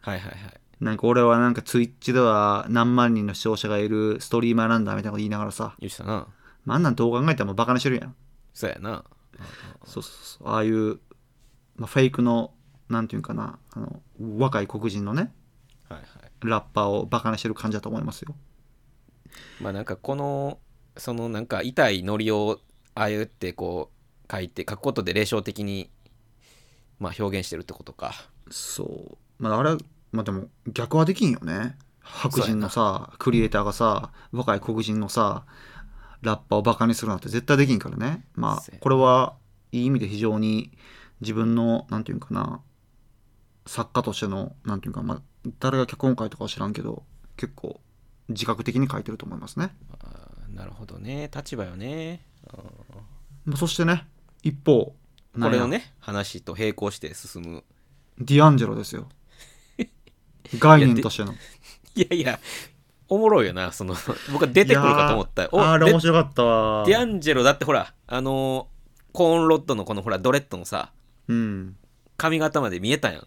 [0.00, 0.32] はいはい。
[0.80, 6.26] なんか俺はなんかツイッチでは何万人の視聴者がいるストリーマーなんだみたいなこと言いながらさ、言ってたな。
[6.64, 8.14] まあ、あんなんどう考えてもバカにしてるやん。
[8.52, 9.04] そうやな。
[9.84, 10.48] そうそうそう。
[10.48, 10.98] ああいう、
[11.76, 12.52] まあ、フェイクの、
[12.88, 14.02] なんていうんかな、あの、
[14.38, 15.32] 若い黒人のね、
[15.88, 16.48] はいはい。
[16.48, 18.34] ラッパーをバカにしてる感じだと思いますよ。
[19.60, 20.58] まあなんかこの
[20.96, 22.60] そのなんか痛いノリを
[22.94, 23.90] ああやってこ
[24.28, 25.90] う書いて書くことで霊障的に
[26.98, 28.14] まあ表現してるってことか
[28.50, 29.16] そう。
[29.38, 29.76] まあ、あれ、
[30.16, 31.76] まあでも逆はできんよね。
[32.00, 35.44] 白人のさクリエイターがさ若い黒人のさ
[36.22, 38.24] ラッパーをバカにするなんて絶対できんからね。
[38.34, 39.34] まあこれは
[39.72, 40.72] いい意味で非常に
[41.20, 42.60] 自分のなんていうんかな
[43.66, 47.02] 作家としてのなんていうかまあ誰が脚本書いたかは知らんけど
[47.36, 47.80] 結構
[48.30, 49.70] 自覚的に書いてると思いますね。
[50.48, 51.30] なるほどね。
[51.34, 52.22] 立場よね。
[53.44, 54.06] まあそしてね
[54.42, 54.94] 一方
[55.38, 57.64] これのね話と並行して進む。
[58.18, 59.08] ディアンジェロですよ
[60.58, 61.34] 概念としての。
[61.94, 62.40] いやいや
[63.08, 63.94] おもろいよなその
[64.32, 65.42] 僕は出てくるかと思った。
[65.44, 66.84] いやーあれで面白かったわ。
[66.86, 68.76] ディアンジェロだってほらあのー
[69.12, 70.92] コーンロッドのこのほらドレッドのさ
[71.28, 71.76] うん。
[72.16, 73.26] 髪型まで見えたやん。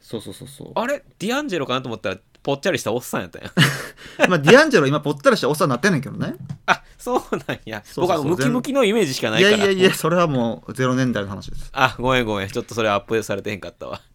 [0.00, 0.72] そうそうそうそう。
[0.74, 1.02] あれ？
[1.18, 3.50] ディアンジェロかなと思ったらぽっちゃりしたおっさんやったやん。
[4.28, 6.34] まあディアンジェロ今ぽっちゃりしたおっさんになってんねんけどね。
[6.66, 7.82] あそうなんや。
[7.96, 9.56] 僕はムキムキのイメージしかないいから。
[9.58, 11.70] やいやいやそれはもう0年代の話です。
[11.72, 12.48] あごめんごめん。
[12.48, 14.00] ちょっとそれアップされてへんかったわ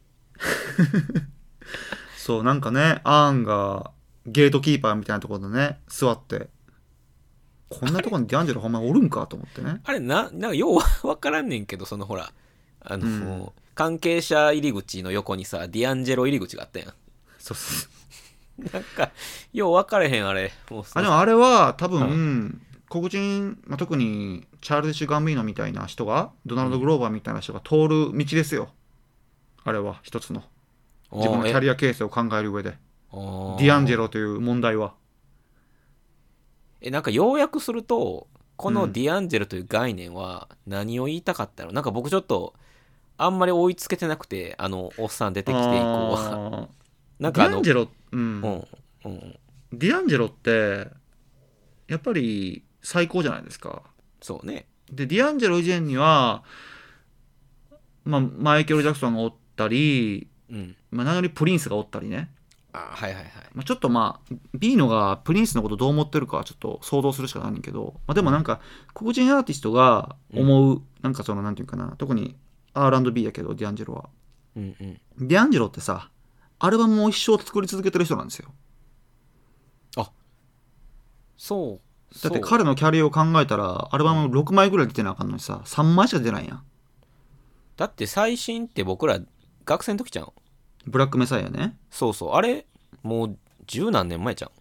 [2.25, 3.91] そうなんかねアーンが
[4.25, 6.47] ゲートキーパーみたいなところでね座って
[7.69, 9.79] こんなところにディアンジェロほんまおるんかと思ってね。
[9.83, 12.31] あれななんかようわからんねんけどそのほら
[12.81, 13.49] あの、うん。
[13.75, 16.93] 関係者入り口の横にさディアンジェロ入り口があったやん。
[17.37, 17.87] そうそ
[18.57, 19.11] う なんか
[19.53, 20.51] よう分かれへんあれ。
[20.71, 28.69] もうあでもあれは多分、う黒人、まあ、特にチャールディッシュ・ガンビーノみたいな人がドナルド・グローバーみたいな人が通る道ですよ。
[29.63, 30.43] あれは一つの
[31.11, 32.71] 自分のキャリア形成を考える上で。
[32.71, 32.75] デ
[33.65, 34.93] ディアンジェロロという問題は。
[36.81, 38.73] えなんか要約するとこうん。
[38.73, 42.53] のディアンジェロという概念は何を言いたかったの、なんか僕ちょっと
[43.17, 46.69] あんまり追いつけてなくてあのおっさん出てきて以降は。
[47.19, 48.41] なんかディアンジェロ、うん。
[48.41, 48.67] うん
[49.05, 49.39] うん。
[49.71, 50.87] ディアンジェロって
[51.87, 53.83] やっぱり最高じゃないですか。
[54.21, 54.67] そうね。
[54.91, 56.43] でディアンジェロ以前には、
[58.03, 62.31] まあ、マイケル・ジャクソンがおったり、うんまあ、何よりプリンスがおったりね、
[62.73, 63.31] あはいはいはい。
[63.53, 68.59] まあ、ちょっとまあビーノがプリンスのことどう思ってるかはちょっと想像するしかないんだけど、まあ、でもなんか
[68.93, 72.35] 黒人アーティストが思う、なんかそのなんていうかな特に
[72.73, 74.09] R&B やけどディアンジェロは。
[74.55, 75.27] うんうん。
[75.27, 76.09] ディアンジェロってさ
[76.59, 78.49] アルバムを一生作り続けてる人なんですよ。
[81.37, 82.19] そう。
[82.23, 86.63] だって彼のキャリアを考えたらアルバム6枚ぐらい出てなあかんのにさ3枚しか出てないやん。
[87.75, 89.19] だって最新って僕ら
[89.65, 90.31] 学生の時じゃん
[90.85, 91.77] ブラックメサイアね。
[91.89, 92.33] そうそう。
[92.33, 92.65] あれ
[93.03, 94.51] もう十何年前じゃん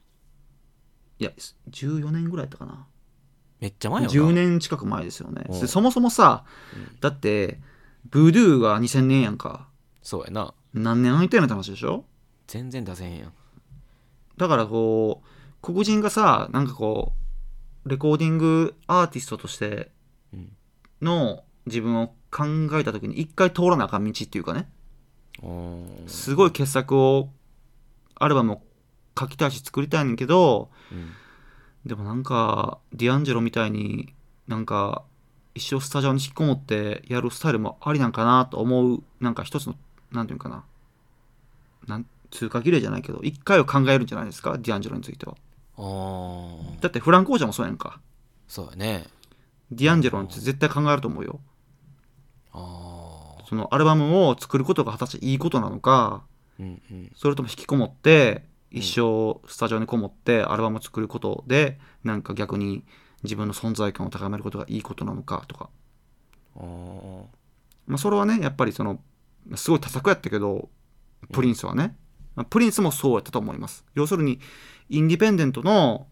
[1.19, 1.31] いや
[1.71, 2.87] 14年ぐらいやったかな。
[3.61, 5.45] めっちゃ前よな10年近く前ですよね。
[5.49, 5.61] うん。
[5.61, 7.01] でそもそもさうん。
[7.01, 7.61] だって
[8.11, 9.69] ブードゥーが2000年やんか。
[10.03, 10.55] そうやな。
[10.75, 12.05] 何年空いてんのって話でしょ？
[12.47, 13.33] 全然出せへんやん。
[14.37, 15.27] だからこう
[15.63, 17.13] 黒人がさなんかこ
[17.85, 19.93] うレコーディングアーティストとして
[20.33, 20.53] うん。
[21.01, 22.45] の自分を考
[22.79, 24.69] えた時に一回通らなあかん道っていうかね
[26.07, 27.31] すごい傑作を
[28.15, 28.63] アルバムを
[29.19, 31.13] 書きたいし作りたいねんけどうん
[31.87, 34.15] でもなんかディアンジェロみたいに
[34.49, 35.03] なんか
[35.55, 39.75] 一生スタジオに引きこもってやるスタイルもありなんかなと思うなんか一つの
[40.11, 40.65] なんていうかな。
[41.87, 45.37] なん通過儀礼じゃないけど一回を考えるんじゃないですかディアンジェロについては。
[46.81, 48.01] だってフランコーチャーもそうやんか。
[48.49, 49.05] そうやね。
[49.71, 51.41] ディアンジェロについて絶対考えると思うよ。
[52.53, 52.94] ああ
[53.49, 56.25] そのアルバムを作ることが果たしていいことなのか
[56.59, 57.13] うんうん。
[57.17, 62.85] それとも引きこもって一生スタジオにこもってアルバムを作ることでなんか逆に
[63.23, 65.71] 自分の存在感を高めることがいいことなのかとか、
[67.87, 69.01] まあ、それはねやっぱりその
[69.55, 70.69] すごい多作やったけど
[71.33, 71.97] プリンスはね、
[72.35, 73.85] まあプリンスもそうやったと思います。
[73.95, 74.41] 要するに
[74.91, 76.07] インディペンデントの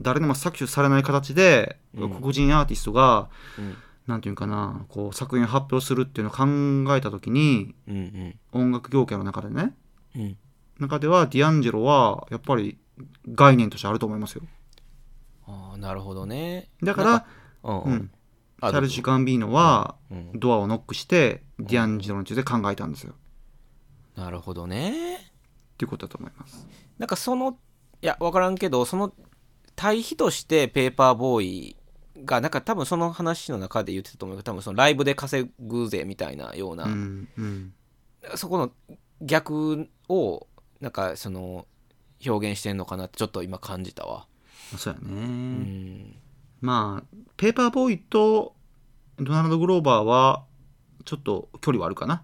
[0.00, 2.10] 誰にも搾取されない形で、うん。
[2.10, 8.38] 黒人アーティストがうんなんていうかなこう作品を発表するっていうのを考えた時にうんうん。
[8.52, 9.74] 音楽業界の中でね
[10.14, 10.36] うん。
[10.78, 12.78] 中ではディアンジェロはやっぱり
[13.28, 14.42] 概念としてあると思いますよ。
[15.46, 16.68] ああなるほどね。
[16.82, 17.26] だから
[17.62, 18.10] うんううん。
[18.60, 20.30] チャールズ・ガンビーノはうん。
[20.34, 23.14] ドアをノックしてディアンジェロについて考えたんですよ。
[24.14, 25.16] なるほどね。
[25.16, 25.18] っ
[25.76, 26.66] ていうことだと思います。
[26.98, 27.58] なんかその
[28.02, 29.12] いや分からんけどその
[29.74, 31.75] 対比としてペーパーボーイ
[32.24, 37.74] がなんか多分その話の中で言ってたと思うけど多分そのライブで稼ぐぜみたいなような、うんうん。
[38.36, 38.72] そこの
[39.20, 40.46] 逆を
[40.80, 41.66] なんかその
[42.24, 44.26] 表現してんのかなってちょっと今感じたわ。
[44.76, 46.16] そうやね、うん。
[46.60, 48.54] まあペーパーボーイと
[49.18, 50.44] ドナルド・グローバーは
[51.04, 52.22] ちょっと距離はあるかな。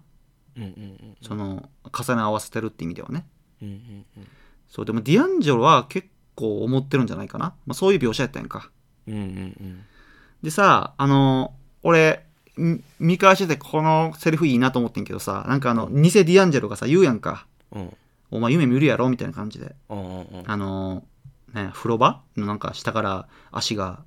[0.57, 3.27] うんうんうんその重ね合わせてるって意味ではね。
[3.63, 4.29] うんうんうん。
[4.69, 8.71] そうでもディアンジェロは結構思ってるんじゃないかな、まあ、そういう描写やったんやんか
[9.09, 9.85] うんうん
[10.43, 12.25] でさあの俺
[12.61, 17.47] ん見返しててこのセリフいいなと思ってんけどさなんかあの偽ディアンジェロがさ言うやんか。
[17.73, 17.97] うん。
[18.31, 19.75] お前夢見るやろみたいな感じで。
[19.91, 20.27] うんうんうん。
[20.47, 22.23] あのーね、風呂場？
[22.37, 24.01] のなんか下から足が、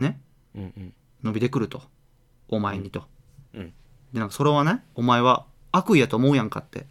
[0.00, 0.18] ね、
[0.54, 0.94] うんうん。
[1.22, 1.82] 伸びてくると。
[2.48, 3.04] お前にと。
[3.54, 3.74] うん。
[4.12, 6.86] で、なんかそれはね、お前は悪意やと思うやんかって。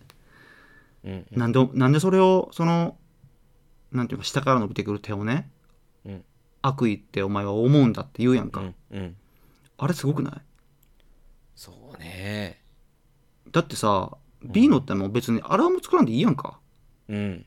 [1.04, 2.96] うんなんで、なんでそれを、その、
[3.92, 5.55] なんていうか、下から伸びてくる手をね、うん
[6.66, 8.62] 悪意ってお前は思うんだって言うやんか。
[8.62, 9.16] うんうん
[9.78, 10.34] あれすごくない？
[11.54, 12.62] そうね
[13.52, 16.60] だってさ、ビーノってもう別にアルバム作らんでいいやんか。
[17.10, 17.46] うん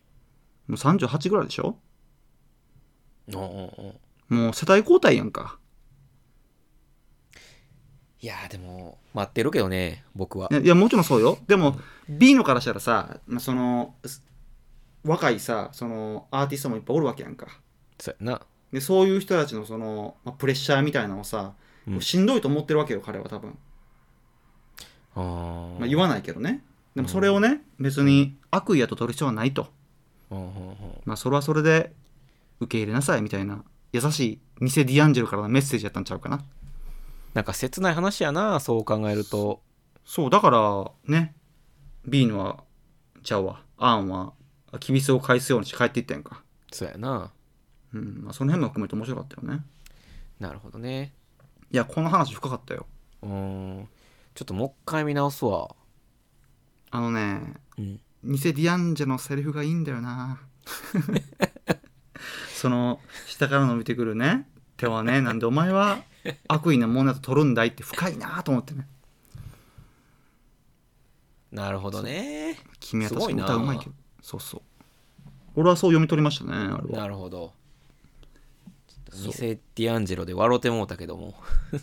[0.67, 1.79] もう38ぐらいでしょ？
[3.29, 3.71] うんうん
[4.31, 5.59] うんもう世代交代やんか。
[8.21, 11.39] いやーでも待ってるけどね僕はいやいや、もちろんそうよ。
[11.47, 11.79] でも、
[12.09, 14.23] ビーノからしたらさ、まあ、その、す
[15.05, 17.47] 若いさ、その、アーティストもいっぱいおるわけやんか。
[17.99, 18.41] そうやな
[18.73, 21.55] で、そういう人たちのその、まあ、プレッシャーみたいなのをさ、
[21.87, 23.57] うんしんどいと思ってるわけよ、彼は多分。
[25.15, 26.63] あーまあ、言わないけどね。
[26.95, 29.69] でもそれをね、別に悪意やと取る必要はないと。
[30.31, 30.77] うんうんうん
[31.07, 31.95] まあ、それはそれで
[32.61, 34.21] 受け入れなさいみたいな、優し
[34.61, 36.45] い偽ディアンジェロからのメッセージやったんちゃうかな。
[37.33, 39.63] なんか切ない話やなそう考えると
[40.09, 41.35] そう、だから、ね、
[42.07, 42.65] ビーノは、
[43.23, 44.33] ちゃうわ、アーンは、
[44.81, 46.43] キビスを返すようにして帰っていったやんか。
[46.73, 47.31] そうやな
[47.95, 49.65] うん、まあ、その辺も含めて面白かったよね。
[50.41, 51.13] なるほどね
[51.71, 52.87] いや、この話深かったよ。
[53.23, 53.89] うーん
[54.35, 55.75] ちょっともう一回見直すわ
[56.91, 60.41] あのね、うん偽ディアンジェのセリフがいいんだよな。
[62.53, 66.03] その、下から伸びてくるね、手はね、 なんでお前は
[66.49, 68.89] 悪意なものだと取るんだいって深いなと思ってね。
[71.53, 73.93] なるほどね君は確かに歌うまいけど。
[74.21, 74.63] そうそう。
[75.55, 76.99] 俺はそう読み取りましたね、あれは。
[76.99, 77.55] なるほど
[79.13, 81.35] 偽ディアンジェロで笑うてもうたけども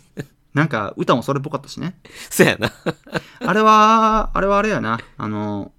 [0.56, 2.00] なんか歌もそれっぽかったしね。
[2.30, 2.72] そうやな
[3.46, 4.98] あれは、あれはあれやな。
[5.18, 5.72] あの、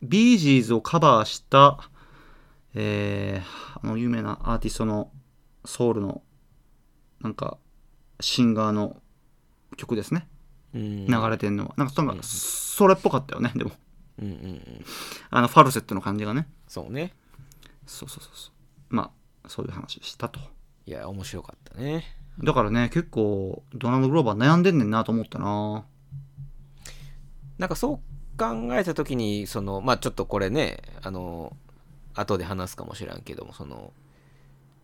[0.00, 1.78] ビージーズをカバーした、
[2.72, 5.10] えー、あの有名なアーティストの
[5.66, 6.22] ソウルの、
[7.20, 7.58] なんか、
[8.20, 9.02] シンガーの
[9.76, 10.28] 曲ですね。
[10.74, 11.74] うん流れてんのは。
[11.76, 13.72] なんかそんな、それっぽかったよね、でも。
[14.18, 14.84] うんうんうん
[15.28, 16.48] あの、ファルセットの感じがね。
[16.68, 17.12] そうね
[17.84, 18.94] そうそうそうそう。
[18.94, 19.12] ま
[19.44, 20.40] あ、そういう話でしたと。
[20.86, 22.04] いや面白かったね。
[22.42, 25.84] だからね、結構、ドナルド・グローバー悩んでんねんなと思ったな。
[27.58, 27.98] なんかそう
[28.38, 31.56] 考えた時にそのまあちょっとこれねあの
[32.14, 33.92] 後で話すかもしれんけどもその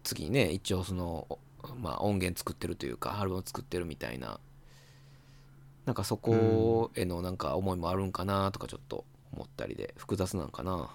[0.03, 1.39] 次にね一応その、
[1.79, 4.41] まあ、音源作ってるというかアルバム作ってるみたいな。
[5.85, 10.91] なんかそこへのなんか思いもあるんかなとかちょっと思ったりで複雑なんかな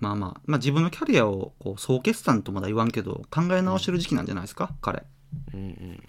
[0.00, 5.04] まあまあ、まあ自分のキャリアをこう総決算とまだ言わんけど、考え直してる時期なんじゃないですか、彼。
[5.54, 6.02] うんうん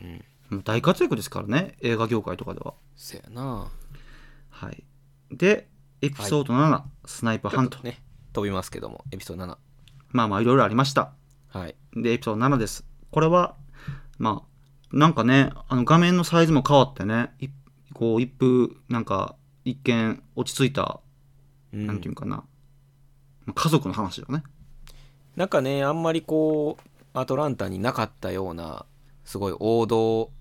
[0.52, 2.73] うん大活躍ですからね、映画業界とかでは。
[2.95, 3.69] そやな
[4.49, 4.84] はい。
[5.32, 5.69] で、
[6.02, 7.80] エピソード7、スナイパーハント。
[7.80, 8.02] ね
[8.34, 9.58] 飛びますけどもエピソード7
[10.12, 11.13] まあまあいろいろありました。
[11.49, 12.84] はいで、エピソード7です。
[13.12, 13.56] これは、
[14.17, 17.49] まあ、なんかね、あの画面のサイズも変わってね、い
[17.93, 20.99] こう、一風、なんか、一見落ち着いた、
[21.73, 22.45] うんなんていうんかな、まあ
[23.54, 24.44] 家族の話だよね。
[25.36, 28.86] なんかねあんまりこうアトランタになかったような
[29.24, 30.32] すごい王道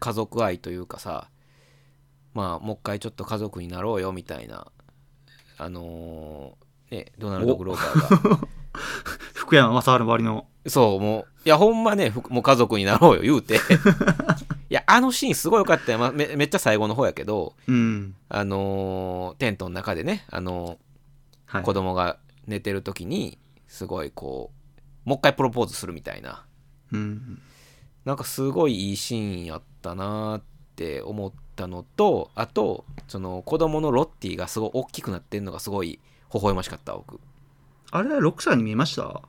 [0.00, 1.28] 家族愛というかさ
[2.34, 4.66] まあもう一回ちょっと家族になろうよみたいな
[5.58, 8.48] あのーねドナルド・グローバーが
[9.34, 13.54] 福山雅治割の、そうもういやほんまねふもう家族になろうよ言うて
[14.68, 18.14] いやあのシーンすごい良かったよ、まあ、めめっちゃ最後の方やけどうん。
[18.28, 20.78] あのーテントの中でねあの
[21.46, 21.62] はい。
[21.62, 24.50] 子供が寝てる時にすごいこ
[25.04, 26.44] うもう一回プロポーズするみたいな
[26.92, 27.40] うん。
[28.04, 30.42] なんかすごいいいシーンやったなーっ
[30.76, 35.98] て思ったのとあとその子供のロッティがすごい大きくなってんのがすごい
[36.32, 37.18] 微笑ましかった僕
[37.90, 39.22] あれ、6歳に見えました？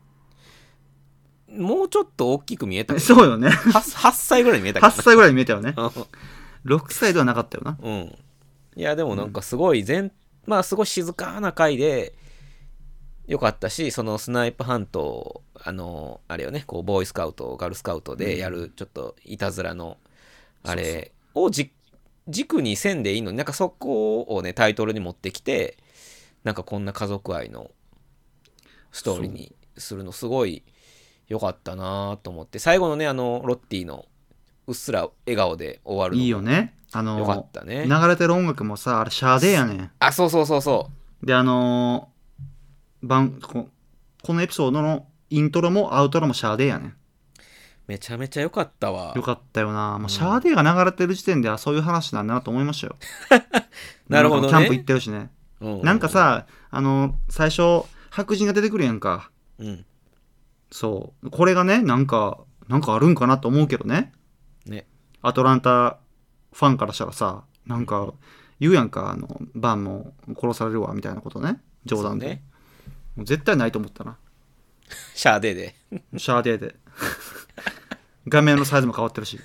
[1.49, 3.47] もうちょっと大きく見えた そうよね。
[3.49, 5.71] 8, 8歳ぐらいに見えたけ8歳ぐらいに見えたよね。
[5.73, 5.91] ど
[6.65, 7.77] 6歳ではなかったよな。
[7.82, 8.15] うん
[8.75, 10.12] いやでもなんかすごい全、
[10.45, 12.13] まあすごい静かな回で
[13.28, 19.98] よかったしそのスナイプハントあのあれよねこうボーイスカウトガールスカウトでやるちょっといたずらの
[20.63, 21.71] あれをじ
[22.28, 25.78] 軸にせんでいいのになんかそこをねタイトルに持ってきて
[26.44, 27.69] なんかこんな家族愛の
[28.92, 30.63] ストーリーにするのすごい
[31.28, 34.06] 良かったなと思って最後のねあのロッティの
[34.67, 36.73] うっすら笑顔で終わるのもいいよね。
[36.94, 39.92] あのよかったね流れてる音楽もさ、あれ、シャーデーやねん。
[40.00, 40.90] あそうそうそうそ
[41.23, 42.17] うで、あのー、
[43.04, 43.69] 番こ
[44.23, 46.95] このエピソードのイントロもアウトロもシャーデーやねん。
[47.87, 49.98] めちゃめちゃ良かったわよかったよな。
[49.98, 52.95] もうシャーデーが流れてる時点で、あ、そういう話なんだなと思いましたよ。
[54.10, 55.29] なるほどねキャンプ行ってるしね。
[55.62, 59.85] うなんか、さあの最初白人が出てくるやんかうん。
[60.69, 64.12] そうこれがねなんかなんかあるんかなと思うけどね
[64.65, 64.85] ね。
[65.21, 65.98] アトランタ
[66.52, 68.13] ファンからしたらさなんか
[68.60, 72.43] 言うやんかあのバンも殺されるわみたいなことね冗談で、ね
[73.18, 74.18] もう絶対ないと思ったな
[75.13, 75.76] シャーデーで。
[76.18, 76.76] シャーデーで
[78.28, 79.40] 画面のサイズも変わってるし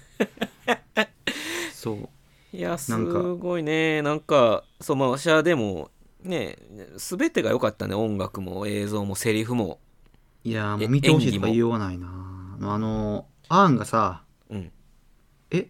[1.73, 2.09] そう
[2.57, 4.03] いや、すごいね。
[4.03, 5.91] なんか、そう、まあ、シャーデーも、
[6.23, 6.59] ね、
[6.99, 7.95] すべてが良かったね。
[7.95, 9.81] 音楽も映像もセリフも。
[10.45, 14.73] いやーもう見てほしいとか言いようがないなあのアーンがさうん。
[15.53, 15.69] 「え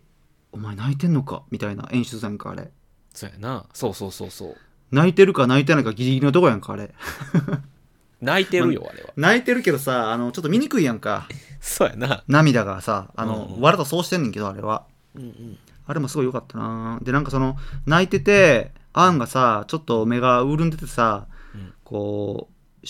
[0.51, 2.71] お前泣いてんのか?」みたいな演出やんかあれ
[3.15, 3.67] そうやな。
[3.75, 4.57] そうそうそうそう。
[4.91, 6.93] 泣いてるか泣いてないかギリギリのとこやんかあれ
[8.23, 9.11] 泣いてるよ、あれは。
[9.16, 11.29] 泣いてるけどさあのちょっと見にくいやんか。
[11.61, 12.23] そうやな。
[12.29, 13.77] 涙がさあの、うんうん。
[13.77, 14.87] とそうしてんねんけどあれは。
[15.16, 15.59] うんうん。
[15.87, 17.01] あれもすごい良かったな。
[17.03, 21.75] でなんかその泣いててアーンがさちょっと目が潤んでてさ、うん。
[21.83, 22.49] こ
[22.83, 22.87] う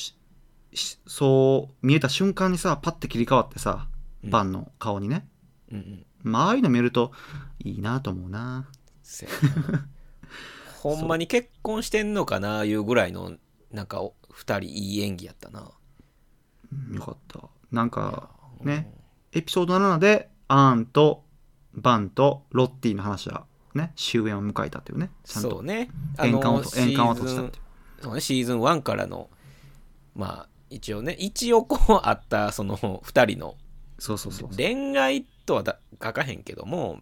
[1.06, 3.88] そう見えた瞬間にさパッて切り替わってさ
[4.22, 4.30] うん。
[4.30, 5.26] バンの顔にね、
[5.70, 6.06] うんうん。
[6.22, 7.12] まあああいうの見ると
[7.58, 8.68] いいなと思うな。
[9.02, 9.32] せや
[9.72, 9.86] な。
[10.82, 13.32] ほんまに結婚してんのかないうぐらいの
[13.72, 15.70] なんかお二人いい演技やったな。
[16.72, 16.96] うん。
[16.96, 17.40] よかった。
[17.70, 18.92] なんかね。
[19.32, 21.24] エピソード7でアーンと
[21.74, 25.10] バンとロッティの話はね終焉を迎えたっていうね。
[25.24, 25.90] ちゃんとそうね。
[26.22, 27.62] 円環をシ円環を閉じたっていう。
[28.02, 29.30] そうねシーズン1からの
[30.14, 33.56] まあ一応ね一応こうあったその二人の
[33.98, 34.50] そうそうそう。
[34.54, 37.00] 恋愛とはだ書かへんけども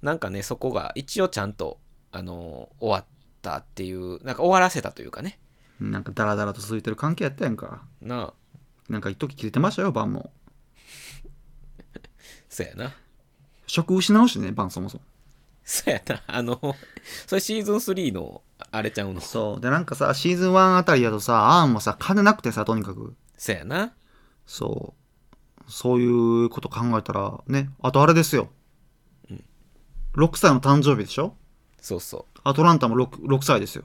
[0.00, 1.78] なんかねそこが一応ちゃんと
[2.12, 3.04] あの終わっ
[3.42, 5.38] たっていうなんか終わらせたというかね
[5.90, 7.82] なんかダラダラと続いてる関係やったやんか。
[8.00, 8.34] なあ。
[8.88, 10.32] なんか一時切れてましたよバンも。
[12.48, 12.92] そうやな。
[13.66, 15.04] 職失うしねバンそもそも。
[15.64, 16.22] そうやな。
[16.26, 16.60] あの
[17.26, 19.20] それシーズン3のあれちゃうの？
[19.20, 19.60] そう。
[19.60, 23.14] でなんかさシーズン1あたりだとさアーンもさ金なくてさとにかく。
[23.36, 23.92] そうやな。
[24.46, 25.70] そう。
[25.70, 28.50] そういうこと考えたらねあとあれですよ、
[30.14, 31.36] 6歳の誕生日でしょ？
[31.80, 32.40] そうそう。
[32.44, 33.84] アトランタも 6, 6歳ですよ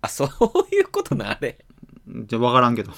[0.00, 0.28] あそう
[0.74, 1.58] いうことなあれ。
[2.06, 2.92] じゃ分からんけど。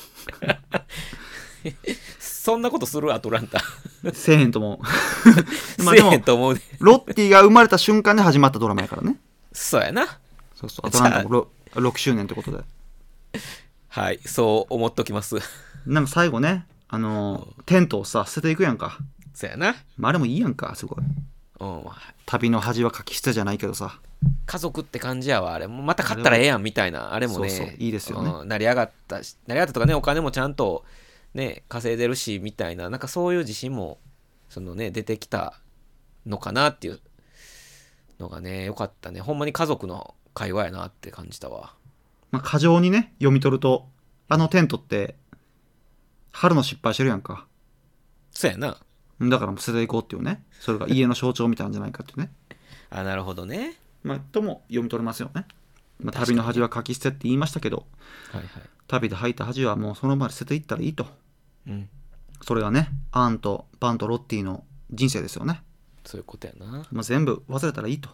[2.18, 3.61] そんなことするアトランタ。
[4.12, 4.78] せえへんと思う。
[5.84, 6.61] まあせえでもへんと思うで。
[6.78, 9.16] ロッティが生まれた瞬間に始まったドラマやからね。
[9.53, 10.18] そうやな。
[10.55, 12.62] そうそうアトランタも 6, 6周年ってことで。
[13.88, 15.36] はいそう思っときます。
[15.86, 18.98] なんか最後ねあのーテントをさ捨てていくやんか、
[19.34, 19.76] そうやな。
[19.96, 21.05] まあ、あれもいいやんかすごい
[21.61, 21.84] うん。
[22.26, 24.00] 旅の恥は書き捨てじゃないけどさ。
[24.46, 25.66] 家族って感じやわあれ。
[25.66, 27.50] もまた買ったらええやんみたいなあれもね。
[27.50, 28.30] そうそういいですよね。
[28.30, 30.84] うん成り上がったし成り上がったとかねお金もちゃんと
[31.34, 32.90] ね稼いでるしみたいな。
[32.90, 33.98] なんかそういう自信も
[34.48, 35.54] そのね出てきた
[36.26, 37.00] のかなっていう
[38.18, 39.20] のがねよかったね。
[39.20, 41.74] ほんまに家族の会話やなって感じたわ。
[42.30, 43.88] まあ、過剰にね読み取ると
[44.28, 45.16] あのテントって
[46.32, 47.46] 春の失敗してるやんか。
[48.32, 48.76] そうやな
[49.28, 50.42] だからもう捨てていこうっていうね。
[50.60, 52.32] それが家の象徴みたいなんじゃないかっていうね。
[52.90, 53.76] あなるほどね。
[54.02, 55.46] まあとも読み取れますよね、
[56.02, 57.86] まあ、旅の恥は書き捨てって言いましたけど
[58.32, 58.48] はいはい。
[58.88, 61.06] 旅で吐いた恥はもうその場で捨てていったらいいと。
[61.66, 61.88] うん。
[62.42, 65.62] それがねアーンとバンとロッティの人生ですよね、
[66.04, 66.86] そういうことやな。
[66.90, 68.08] まあ、全部忘れたらいいと。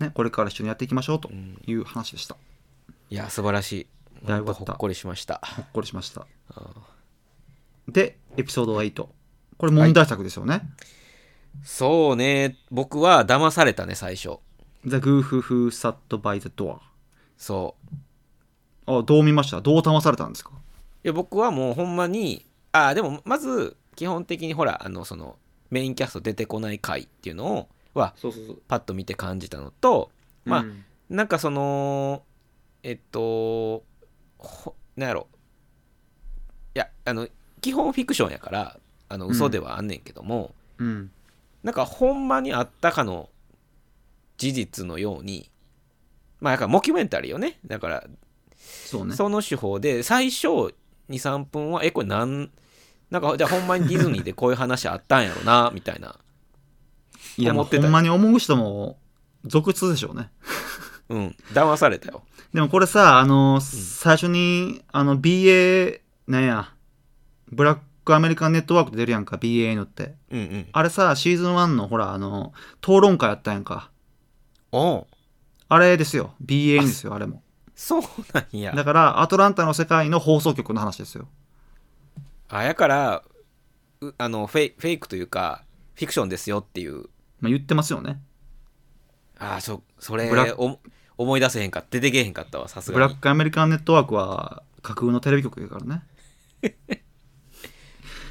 [0.00, 1.60] ねこれから一緒にやっていきましょうとうん。
[1.66, 2.36] いう話でした、
[3.10, 4.26] いや素晴らしい。
[4.26, 4.64] いやよかった。
[4.64, 5.40] ほっこりしました。
[5.44, 6.26] ほっこりしました。
[6.54, 6.70] あ
[7.88, 9.08] でエピソード8
[9.58, 10.62] これ問題作ですよね、
[11.64, 12.56] そうね。
[12.70, 14.38] 僕は騙されたね最初。
[14.84, 16.78] The Goof Who Sat by the Door
[17.36, 17.74] そ
[18.86, 18.98] う。
[18.98, 19.60] あどう見ました？
[19.60, 20.50] どう騙されたんですか？
[21.04, 25.36] いや僕はもうほんまにあでもまず基本的にほらあのその
[25.70, 28.62] メインキャスト出てこない回っていうのをはそうそうそう。
[28.68, 30.10] パッと見て感じたのと
[30.44, 30.84] まあ、うん。
[31.08, 32.22] なんかその
[32.82, 33.82] えっと
[34.38, 35.28] ほなんやろ。
[36.74, 37.26] いやあの
[37.60, 38.78] 基本フィクションやから
[39.08, 41.10] あの嘘ではあんねんけども、うん。
[41.62, 43.28] なんかほんまにあったかの
[44.36, 45.50] 事実のように
[46.40, 47.58] まあだからモキュメンタリーよね。
[47.66, 48.04] だから
[48.56, 49.14] そうね。
[49.14, 50.74] その手法で最初
[51.08, 52.50] 23分はえこれなん
[53.10, 56.16] なんかじゃあほんまにディズニーでこういう話あったんやろなみたいな。
[57.38, 58.98] いやてたほんまに思う人も
[59.44, 60.30] 続出でしょうね。
[61.08, 61.36] うん。
[61.52, 62.22] 騙されたよ。
[62.52, 66.72] でもこれさあの最初にあの BA なんや
[67.50, 70.14] ブラックアメリカンネットワークで出るやんか BAN って。
[70.30, 70.66] うんうん。
[70.72, 73.90] あれさシーズン1のほらあの討論会やったやんか。
[74.72, 75.06] おう。
[75.68, 76.32] あれですよ。
[76.42, 77.42] BAN ですよあれも。
[77.74, 78.02] そう
[78.32, 78.72] なんや。
[78.72, 81.28] だからアトランタの世界の放送局の話ですよ。
[82.48, 83.22] あやから
[84.00, 87.08] うあのフェイフェイクというかフィクションですよっていう。
[87.40, 88.20] まあ、言ってますよね。
[89.38, 90.78] あそそれお
[91.18, 93.12] 思い出せへんか出てけへんかったわさすブがに。
[93.12, 96.02] ラックアメリカンネットワークは架空のテレビ局やからね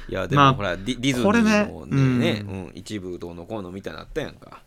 [0.08, 2.48] いやでも、まあほらディディズニこれねーのねうん。
[2.48, 2.72] うん。
[2.74, 4.62] 一部どうのこうのみたいになったやんか。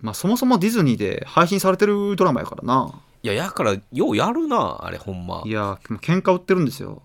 [0.00, 2.94] まあそもそもディズニーで配信されてるドラマやからな。
[3.22, 5.42] いややからようやるなあれほんま。
[5.44, 7.02] いや喧嘩売ってるんですよ。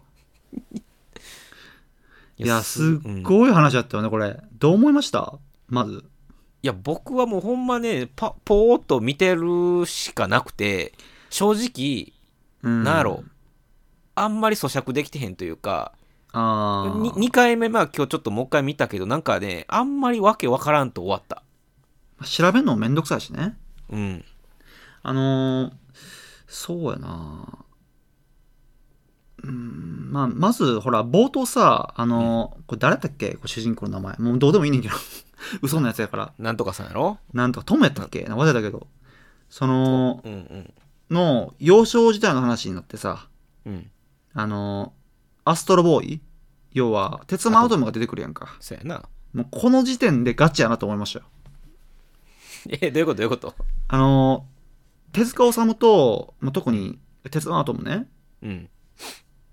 [2.37, 4.39] いやすっうんごい話だったよねこれ。
[4.57, 5.33] どう思いました？
[5.67, 6.05] まず。
[6.63, 10.93] いや僕はもうほんまねパポーっと見てるしかなくて
[11.29, 12.13] 正直
[12.63, 12.83] うん。
[12.85, 13.23] なんやろ。
[14.15, 15.91] あんまり咀嚼できてへんというか
[16.37, 17.11] あー。
[17.13, 21.43] 2, 回目まあ今日ちょっともう一回見たけどなんかねあんまりわけわからんと終わった。
[22.25, 23.57] 調べるのもめんどくさいしね。
[23.89, 24.25] うん。
[25.03, 25.73] あのー
[26.47, 27.59] そうやな。
[29.43, 33.37] うんまあまずほら冒頭さあのーこれ誰だっけ？
[33.45, 34.17] 主人公の名前。
[34.17, 34.95] もうどうでもいいねんけど。
[35.61, 36.33] 嘘のやつやから。
[36.39, 37.17] なんとかさんやろ？
[37.33, 38.25] なんとかトムやったっけ？
[38.25, 38.87] 忘れたけど。
[39.49, 40.73] そのうんうん。
[41.11, 43.27] の幼少時代の話になってさ
[43.65, 43.91] うん。
[44.33, 44.93] あの
[45.45, 46.21] アストロボーイ？
[46.73, 48.57] 要は鉄腕アトムが出てくるやんか。
[48.59, 49.03] そうやな。
[49.33, 51.25] もうこの時点でガチやなと思いましたよ。
[52.81, 53.17] えどういうこと？
[53.17, 53.55] どういうこと？
[53.87, 54.45] あの
[55.13, 56.99] 手塚治虫と、まあ、特に
[57.31, 58.07] 鉄腕アトムね。
[58.41, 58.69] うん。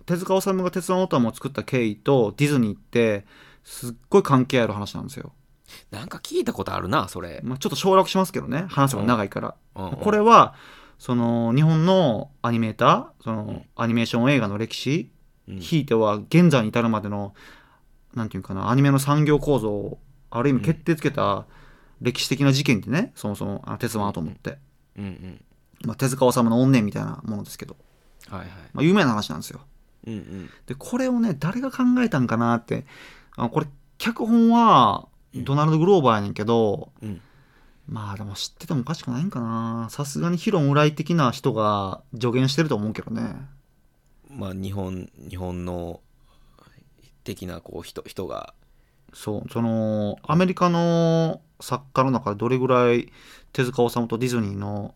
[0.06, 3.24] 手塚治虫が鉄腕アトムを作った経緯とディズニーって
[3.62, 5.32] すっごい関係ある話なんですよ、
[5.92, 8.64] なんか聞いたことあるなそれ、まあ、ちょっと省略しますけどね。
[8.68, 9.96] 話が長いから、うんうん。
[9.96, 10.54] これは
[10.98, 13.62] その日本のアニメーターその、ん。
[13.76, 15.10] アニメーション映画の歴史うん
[15.48, 17.34] ひいては現在に至るまでの
[18.14, 19.98] なんていうかなアニメの産業構造を
[20.30, 21.46] ある意味決定つけた
[22.00, 24.58] 歴史的な事件ってねそもそもあの鉄腕アトムって、
[24.96, 25.44] うんうん。
[25.84, 27.76] まあ、手塚治虫の怨念みたいなものですけど、
[28.28, 28.48] はいはい。
[28.72, 29.60] まあ、有名な話なんですよ。
[30.06, 30.50] うんうん。
[30.66, 32.84] でこれをね誰が考えたんかなって
[33.36, 33.66] あこれ
[33.98, 37.20] 脚本はドナルド・グローバーやねんけど、うん。
[37.88, 39.88] まあでも知っててもおかしくないんかな。
[39.90, 43.34] さすがにヒロムライ的な人が助言してると思うけどね
[44.32, 46.00] まあ日本日本の
[47.24, 48.54] 的なこう人人が。
[49.14, 49.52] そう。
[49.52, 53.12] そのアメリカの作家の中でどれぐらい
[53.52, 54.94] 手塚治虫とディズニーの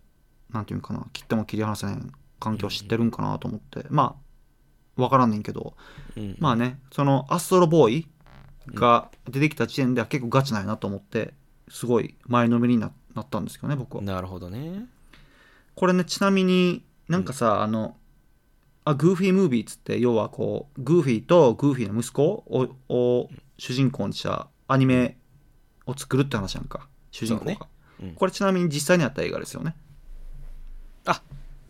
[0.50, 1.96] なんていうんかな切っても切り離せない
[2.40, 5.76] 環境を知ってるんかなと思って、まあ分からんねんけど。
[6.16, 6.36] うん。
[6.38, 8.08] まあねそのアストロボーイ
[8.74, 11.34] が出てきた時点では結構ガチなんやなと思って
[11.68, 14.02] すごい前のめりにななったんですけどね僕は。
[14.02, 14.86] なるほどね。
[15.74, 17.96] これねちなみになんかさ、あの
[18.86, 23.28] あグーフィームービーっつって要はこうグーフィーとグーフィーの息子をを
[23.58, 25.18] 主人公にしたアニメ
[25.86, 26.88] を作るって話なんか。
[27.10, 27.58] 主人公が、ね。
[28.00, 28.14] うん。
[28.14, 29.74] これちなみに実際にあった映画ですよね。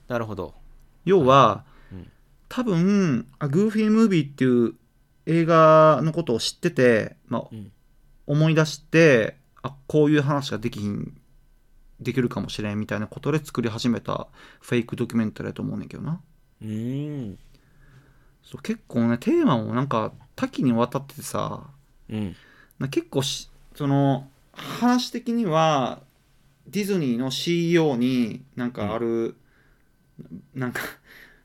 [0.09, 0.55] なるほど。
[1.05, 2.11] 要は、うん。
[2.49, 4.75] 多分あグーフィームービーっていう
[5.25, 7.73] 映画のことを知ってて、まあうん。
[8.27, 11.15] 思い出してあこういう話ができひん
[12.01, 14.29] できるかもしれんみたいなことで作り始めた
[14.61, 16.21] フェイクドキュメンタリーだと思うねんけどな
[16.63, 17.39] うーん。
[18.43, 21.65] そう結構ねテーマもなんか多岐にわたっててさ
[22.09, 22.37] うん。
[22.79, 26.01] な結構しその話的には
[26.67, 29.37] ディズニーの CEO になんかある、
[30.55, 30.81] なんか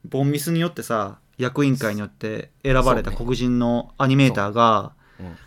[0.05, 5.37] ボンミスによってさ役員会によって選ばれた黒人のアニメーターが、うん。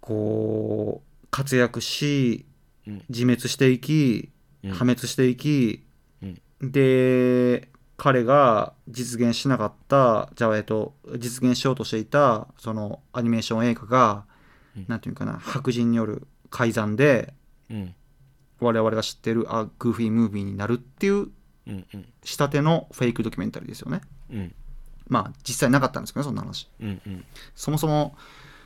[0.00, 2.44] こう活躍し
[2.86, 3.04] うん。
[3.08, 4.30] 自滅していき
[4.62, 4.70] うん。
[4.72, 5.84] 破滅していき、
[6.22, 6.70] うん。
[6.72, 14.24] で彼が実現しなかったじゃあえっと実現しようとしていたそのアニメーション映画が、
[14.76, 14.86] うん。
[14.88, 17.32] なんていうかな白人による改ざんで
[17.70, 17.94] うん。
[18.60, 21.28] 我々が知ってるあグーフィームービーになるっていう
[22.22, 24.00] 仕立てのフェイクドキュメンタリーですよね。
[24.30, 24.54] うん。
[25.08, 26.68] まあ実際なかったんですけどねそんな話。
[26.80, 27.24] うんうん。
[27.54, 28.16] そもそも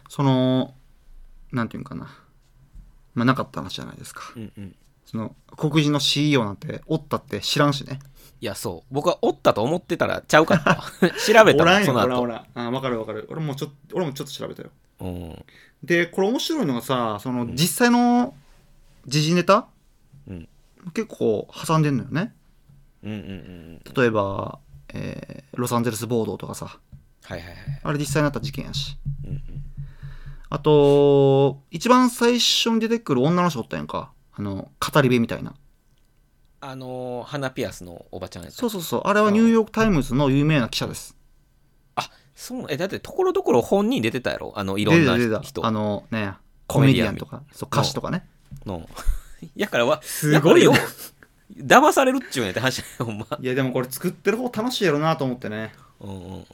[0.09, 0.75] その
[1.53, 2.09] なんていうかな。
[3.15, 4.33] まあなかった話じゃないですか。
[4.37, 4.77] うんうん。
[5.05, 7.99] その黒人の CEO なんておったって知らんしね
[8.41, 8.95] いやそう。
[8.95, 10.71] 僕はおったと思ってたらちゃうかった。
[10.71, 10.85] わ
[11.27, 12.21] 調べたおらその後。
[12.21, 13.27] おらあ分かる分かる。
[13.31, 14.71] 俺もちょっと俺もちょっと調べたよ。
[15.01, 15.45] うん。
[15.83, 18.35] でこれ面白いのがさその実際の
[19.07, 19.67] 時事ネタ、
[20.29, 20.49] うん。
[20.95, 22.35] 結構挟んでんのよね。
[23.03, 24.59] うんうんうん例えば、
[24.93, 26.79] えーロサンゼルス暴動とかさ。
[27.25, 27.57] はいはいはい。
[27.83, 28.97] あれ実際になった事件やし。
[29.25, 29.43] うんうん。
[30.51, 34.13] あと一番最初に出てくる女の人おったやんか。
[34.33, 35.55] あの語り部みたいな
[36.61, 39.03] あのー花ピアスのおばちゃんやったそうそうそう。
[39.05, 41.17] あれはニューヨーク・タイムズの有名な記者です。
[41.97, 44.53] あそうえだってところどころ本人出てたやろ？
[44.57, 45.49] あのいろんな出てた出て。
[45.49, 45.63] 人。
[45.63, 46.35] たあのね
[46.67, 47.43] コメディアンとか。
[47.53, 48.27] そう歌手とかね。
[48.67, 48.89] の。
[49.55, 50.93] やからはすごいよやからよ
[51.65, 53.27] 騙されるっちゅうんやって話ほんま。
[53.41, 55.73] いやでもこれ作ってる方楽しいやろなと思ってね。
[56.01, 56.39] うんうんうん。
[56.39, 56.45] い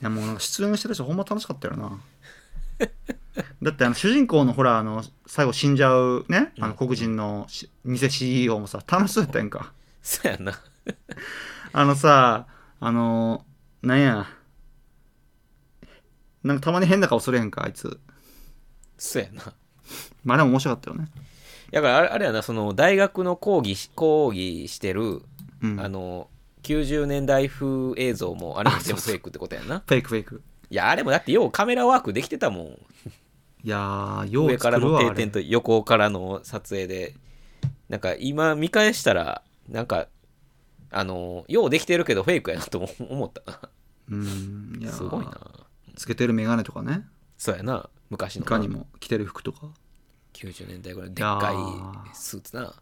[0.00, 1.98] やもうなんか出演してる人ほんま楽しかったよな
[3.64, 10.60] だってあの主人公のほらあの最後死んじゃうねあの黒人のし偽 CEO もさ楽しそうやったやんかそうやんな
[11.72, 12.46] あのさ、
[12.80, 13.44] あの、
[13.82, 14.26] なんや。
[16.42, 17.98] なんかたまに変な顔するやんか、あいつ。
[18.96, 19.52] そうやな
[20.22, 21.08] まあでも面白かったよね。
[21.72, 25.22] だからあれあれやなその大学の講義し講義してる、
[25.62, 25.80] うん。
[25.80, 26.28] あの
[26.62, 30.42] 90年代風映像もあれも全部フェイクってことやんなフェイクフェイク。
[30.70, 32.78] いやあれもだってようカメラワークできてたもん
[33.64, 34.78] いやー、よう上から。
[34.78, 37.14] の定点と横からの撮影で
[37.88, 40.06] なんか今見返したらなんか
[40.90, 43.60] あのようできてるけどフェイクやなとも思ったな
[44.10, 44.78] うん。
[44.80, 45.40] いやーすごいな
[45.96, 47.06] つけてるメガネとかね。
[47.38, 49.68] そうやな昔のいかにも着てる服とか。
[50.34, 51.52] 90年代ぐらいのでっか
[52.12, 52.74] いスーツな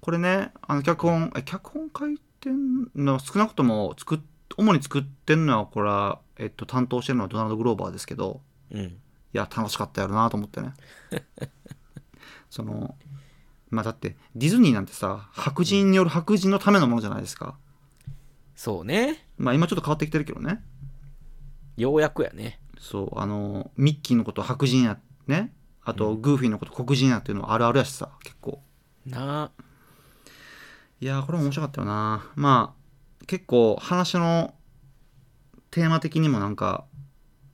[0.00, 4.18] これね、あの脚本、え、脚本書いてんの、少なくとも作っ、
[4.56, 8.40] 主に作ってんのは、これは、えっと、担当してるのはドナルド・グローバーですけど、
[8.70, 8.96] うん
[9.32, 10.74] いや、楽しかったやろなと思ってね。
[12.50, 12.96] その、
[13.70, 17.56] まあだって、ディズニーなんてさ、白人による白人のためのものじゃないですか。
[18.56, 20.62] そうねまあ今ちょっと変わってきてるけどね。
[21.76, 25.54] ようやくやねそう、あの、ミッキーのこと白人や、ね。
[25.82, 28.62] あと、グーフィーのこと黒人やっていうのはあるあるやしさ、結構。
[29.06, 29.62] なあ
[31.00, 34.54] いやーこれ面白かったよなまあ結構話の
[35.70, 36.84] テーマ的にもなんか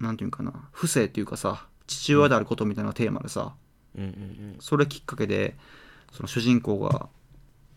[0.01, 3.55] なんていうんかな不正っていうかさ父親であることみたいなテーマでさ
[3.97, 5.57] うんうんそれきっかけで
[6.13, 7.09] その主人公が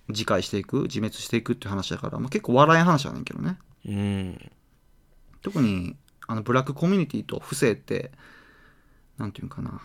[0.07, 3.57] 自戒していく自滅していくっていう話だから、まあ、結構笑い話やねんけどね。
[3.85, 3.95] うん。
[3.95, 4.51] うん
[5.41, 5.95] 特に
[6.27, 8.11] あのブラックコミュニティと不正って
[9.17, 9.81] なんていうんかな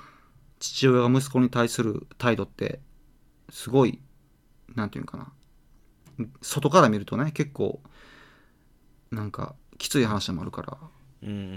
[0.58, 2.80] 父親が息子に対する態度って
[3.50, 4.00] すごい
[4.74, 5.32] なんていうんかな
[6.42, 7.80] 外から見るとね結構
[9.10, 10.93] なんかきつい話でもあるからうんうん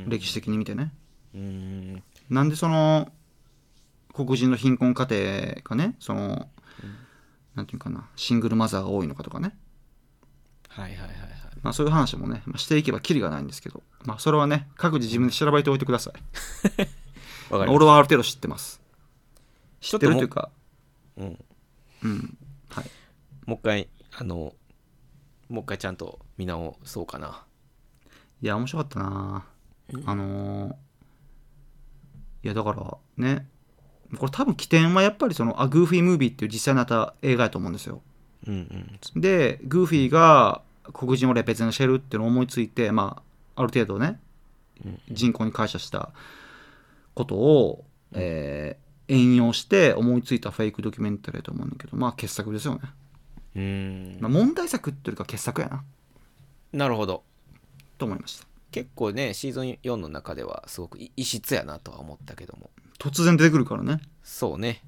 [0.07, 0.93] 歴史的に見てね。
[1.33, 3.11] うんなんでその
[4.13, 5.95] 黒人の貧困家庭がね？
[5.99, 6.49] その
[7.55, 8.09] なんていうかな？
[8.15, 9.55] シングルマザーが多いのかとかね。
[10.69, 11.17] はいはいはいはい。
[11.61, 13.83] まあそういう話もね、まあ、していけばキリがないんですけど。
[14.03, 16.13] まあそれはね各自自分で調べておいてください。
[17.53, 18.81] 俺はある程度知ってます。
[19.81, 20.49] 知ってるというか。
[21.17, 21.45] うん。
[22.03, 22.37] うん。
[22.69, 22.85] はい。
[23.45, 24.53] もう一回あの
[25.49, 27.45] もう一回ちゃんと見直そうかな。
[28.41, 29.45] いや面白かったな
[30.05, 30.75] あのー
[32.43, 33.47] いやだからね
[34.17, 38.01] これ多分起点はやっぱりそのあグーフィームービーっていう実際になった映画やと思うんですよ。
[38.47, 38.53] うん
[39.15, 39.21] うん。
[39.21, 40.61] でグーフィーが
[40.93, 43.21] 黒人をレペゼンしてるっていうのを思いついてま
[43.55, 44.19] あある程度ね
[44.85, 46.11] うん人口に感謝した
[47.15, 52.81] ことを、えー援用して思いついたフェイクドキュメンタリーだと思うんだけどまあ傑作ですよね、
[53.55, 54.17] うん。
[54.19, 55.83] まあ、問題作っていうか傑作やな。
[56.73, 57.23] なるほど。
[57.97, 62.69] と思いました結構ねシーズン4の中ではすごくい異質やなとは思ったけども。
[62.99, 64.01] 突然出てくるからね。
[64.23, 64.83] そうね。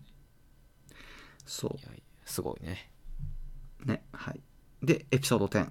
[1.45, 1.89] そいや
[2.25, 2.91] すごいね。
[3.85, 4.41] うねはい。
[4.83, 5.69] でエピソード10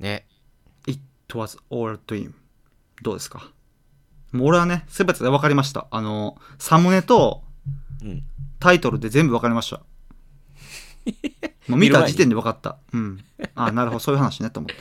[0.00, 0.26] ね。
[0.86, 1.00] It
[1.30, 2.32] was all a dream.
[3.02, 3.50] どうですか？
[4.32, 5.86] もう俺はね全てで分かりました。
[5.90, 7.42] あのサムネと
[8.02, 8.22] うん。
[8.60, 9.82] タイトルで全部分かりました。
[11.68, 12.78] もう見た時点で分かった。
[12.92, 13.24] うん。
[13.54, 14.00] あなるほど。
[14.00, 14.76] そういう話ねと思って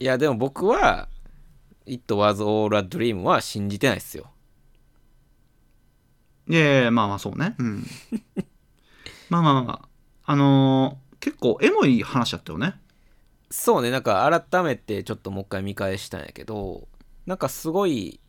[0.00, 1.08] いやでも僕は
[1.86, 4.30] 「It was all a dream」は信じてないっすよ。
[6.48, 7.54] いやいやまあまあそうね。
[7.58, 7.86] うん。
[9.30, 9.62] まあまあまあ。
[9.62, 9.88] まあ
[10.32, 12.80] あのー結構エモい話だったよね。
[13.50, 16.88] そうねなんか改めてちょっともう一回見返したんやけど
[17.26, 18.20] なんかすごい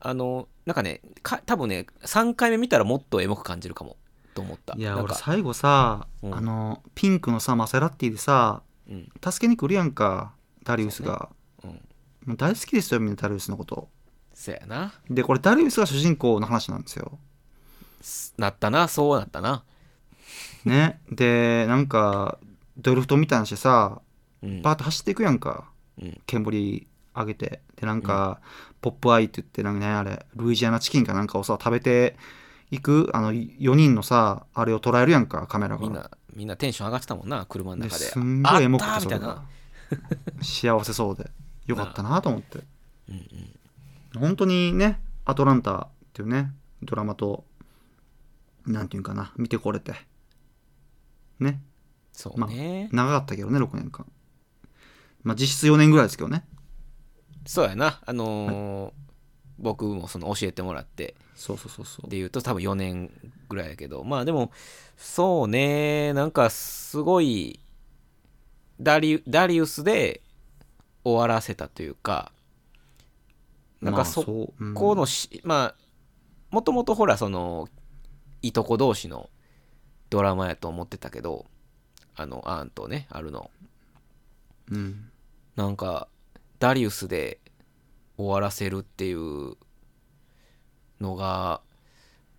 [0.00, 3.96] あのなんかねか多分ね3回目見たらもっとエモく感じるかも
[4.34, 4.74] と思った。
[4.76, 6.34] いや俺最後さ、うん。
[6.34, 9.08] あのピンクのさマセラッティでさうん。
[9.22, 10.34] 助けに来るやんか
[10.64, 11.30] ダリウスが、
[11.64, 11.70] うん。
[12.26, 13.88] もう大好きですよみんなダリウスのこと。
[14.34, 14.92] そやな。
[15.08, 17.18] でこれダリウスが主人公の話なんですよ。
[18.38, 18.88] なったな。
[18.88, 19.64] そうなったな。
[20.64, 21.00] ね。
[21.10, 22.38] でなんか
[22.78, 24.00] ドリフトみたいにしてさ
[24.42, 24.62] うん。
[24.62, 25.70] バーッと走っていくやんか。
[26.00, 26.20] うん。
[26.26, 27.60] 煙上げて。
[27.76, 28.40] でなんか、
[28.80, 32.16] ポップアイって言ってなんかねあれルイジアナチキンかなんかをさ食べて
[32.70, 35.82] いくあの4人のさあれを捉えるやんかカメラが。
[35.82, 38.04] みんなみんなテンション上がってたもんな車の中で。
[38.04, 39.44] ですんごいエモくったーみたいな
[40.42, 41.30] 幸せそうで
[41.66, 42.60] よかったなと思って。
[43.08, 43.16] うん
[44.14, 44.20] うん。
[44.20, 47.44] 本当にねアトランタっていうねドラマと
[48.66, 49.94] なんていうんかな見てこれて。
[51.38, 51.62] ね。
[52.12, 54.04] そうね、長かったけどね6年間。
[55.22, 56.44] まあ実質4年ぐらいですけどね。
[57.46, 58.00] そうやな。
[58.04, 58.92] あのー
[59.62, 61.14] 僕もその教えてもらって。
[61.34, 62.10] そうそうそうそう。
[62.10, 63.10] で言うと多分4年
[63.48, 64.04] ぐらいやけど。
[64.04, 64.50] まあでも
[64.96, 66.12] そうね。
[66.14, 67.60] なんかすごい
[68.80, 70.22] ダリダリウスで
[71.04, 72.32] 終わらせたというか
[73.80, 74.52] なんまあかそこ
[74.94, 75.74] のし、まあ
[76.50, 77.68] もともとほらその
[78.42, 79.30] いとこ同士の
[80.10, 81.46] ドラマやと思ってたけど
[82.16, 83.50] あのアーンとねあるの。
[84.70, 85.10] うん。
[85.56, 86.08] なんか
[86.58, 87.38] ダリウスで
[88.16, 89.56] 終わらせるっていう
[91.00, 91.60] のが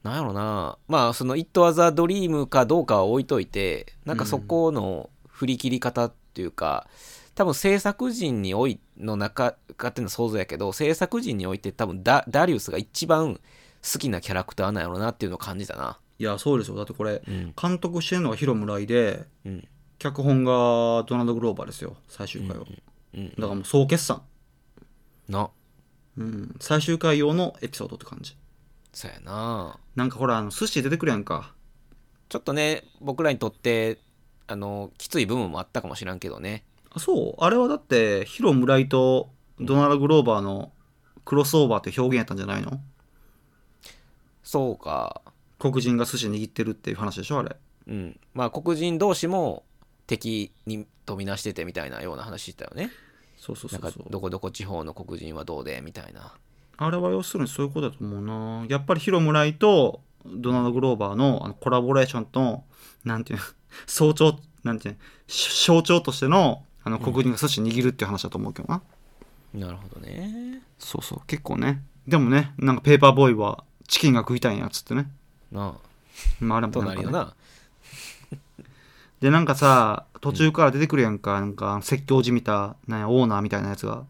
[0.04, 0.78] なんやろな。
[0.88, 6.88] まあその「It was a Dream」かどうかは置いといてなんかそこの振り切り方っていうか、
[7.36, 13.40] 多分制作陣においの中かっていうのは想像やけど制作陣において多分ダダリウスが一番
[13.82, 15.98] 好きなキャラクターなんやろなっていうのを感じたな。
[16.20, 17.54] いやそうですよだってこれうん。
[17.60, 19.68] 監督してるのがヒロ村井でうん。
[19.98, 21.96] 脚本がドナルド・グローバーですよ。
[22.08, 22.66] 最終回は、
[23.14, 23.30] うん。
[23.30, 24.24] だからもう総決算、
[25.30, 25.52] な。
[26.18, 28.36] うん、最終回用のエピソードって感じ。
[28.94, 29.80] そうやな。
[29.96, 31.54] なんかほらあの寿司出てくるやんか。
[32.30, 34.00] ちょっとね僕らにとって
[34.52, 36.66] あのきつい部分もあったかもしらんけどね。
[36.91, 37.43] あそう。
[37.43, 39.30] あれはだってヒロ村井と
[39.60, 40.72] ドナルド・グローバーの
[41.24, 42.82] クロスオーバーって表現やったんじゃないの？
[44.43, 45.22] そうか。
[45.58, 47.56] 黒人が寿司握ってるっていう話でしょあれ。
[47.88, 48.20] うん。
[48.34, 49.64] まあ黒人同士も
[50.08, 52.91] 敵にとみなしててみたいなような話したよね。
[53.38, 53.82] そうそうそうそう。
[53.82, 56.34] なんかどこどこ地方の黒人はどうでみたいな。
[56.78, 58.66] あれは要するにそういうことだと思うな。
[58.68, 62.64] やっぱりヒロ村井とドナルド・グローバーのあのコラボレーションと
[63.04, 63.46] なんていうの
[63.88, 64.98] 象徴なんていう
[65.28, 68.82] 象徴としてのあの黒人が寿司握るっていう話だと思うけどな、
[69.54, 70.62] なるほどね。
[70.80, 71.22] そうそう。
[71.28, 71.84] 結構ね。
[72.08, 75.08] でもねなんかペーパーボーイはチキンが食いたいんやっつってね。
[75.52, 75.76] な
[76.40, 77.34] まああれあもなんか、ね、な。
[79.20, 84.04] でなんかさ途中から出てくるやんか、なんか説教じみたなんやオーナーみたいなやつが。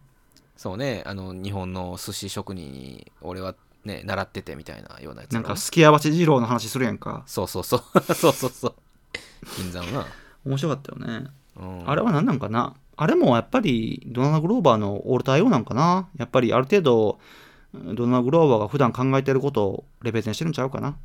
[0.55, 1.03] そうね。
[1.05, 3.55] あの日本の寿司職人に俺は
[3.85, 7.23] ね習っててみたいなようなやつなんかすきやばち二郎の話するやんか。
[7.25, 7.81] そうそうそう。
[8.13, 8.73] そうそうそう。
[9.55, 10.05] 金山な、
[10.45, 11.29] 面白かったよね。
[11.55, 12.75] うん、あれは何なんかな？
[12.95, 16.09] あれもやっぱりドナルド・グローバーのオール対応なんかな？
[16.17, 17.19] やっぱりある程度
[17.73, 20.97] ドナルド・グローバーが普段考えてることをレベゼンしてるんちゃうかな、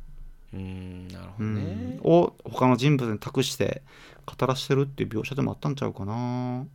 [0.53, 1.61] うんなるほうどね。
[1.63, 3.81] ん、を他の人物に託して
[4.25, 6.65] 語らしてるっていう描写でもあったんちゃうかな。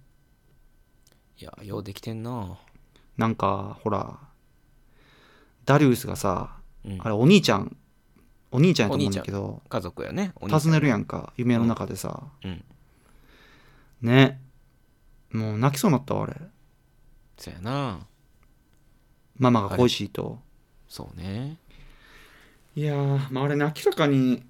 [1.38, 2.59] いやようできてんな。
[3.16, 4.18] なんかほら
[5.64, 6.98] ダリウスがさうん。
[7.00, 7.76] あれお兄ちゃん
[8.50, 10.32] お兄ちゃんやと思うんだけど家族やね。
[10.40, 12.64] お兄訪ねるやんんか夢の中でさ、うん。
[14.02, 14.40] ね。
[15.30, 16.34] もう泣きそうになったわあれ。
[17.38, 18.00] そやな。
[19.38, 20.38] ママが恋しいと。
[20.88, 21.56] そうね。
[22.76, 24.42] いやー、まあ、あれね明らかに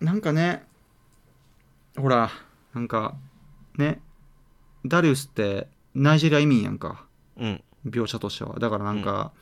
[0.00, 0.64] なんかね
[1.96, 2.30] ほら
[2.74, 3.14] なんか
[3.78, 4.00] ね。
[4.84, 7.06] ダリウスってナイジェリア移民やんか。
[7.38, 7.62] うん。
[7.86, 8.58] 描写としては。
[8.58, 9.32] だからなんか、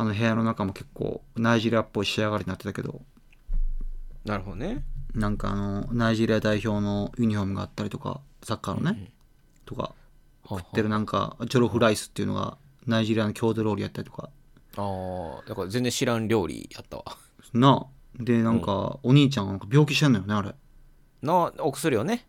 [0.00, 3.02] あの部屋の中も結構ナイジェリアっぽい仕上がりになってたけど
[4.24, 4.84] なるほどね。
[5.12, 9.10] なんかあのナイジェリア代表のユニフォームがあったりとかサッカーのね、
[9.64, 9.96] とか
[10.48, 14.30] 食食ってるなんかジョロフライスっていうのがナイジェリアの郷土料理やったりとか。
[14.76, 17.04] ああだから全然知らん料理やったわ。
[17.52, 20.54] なあでなんか、お兄ちゃんはなんか病気してんのよねあれ。
[21.24, 22.24] のお薬をね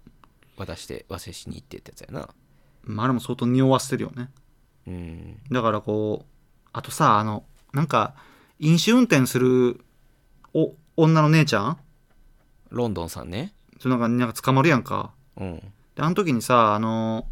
[0.58, 2.30] 渡して忘れしに行ってってやつやな。
[2.84, 4.32] まああれも相当匂わせてるよね。
[4.88, 5.38] うん。
[5.52, 6.26] だからこう
[6.74, 7.44] あとさあの
[7.74, 8.16] なんか
[8.60, 9.82] 飲酒運転する
[10.54, 11.78] お女の姉ちゃん？
[12.70, 13.54] ロンドンさんね。
[13.80, 15.14] そのなんかなんか捕まるやんか。
[15.38, 15.60] うん。
[15.96, 17.28] であの時にさあの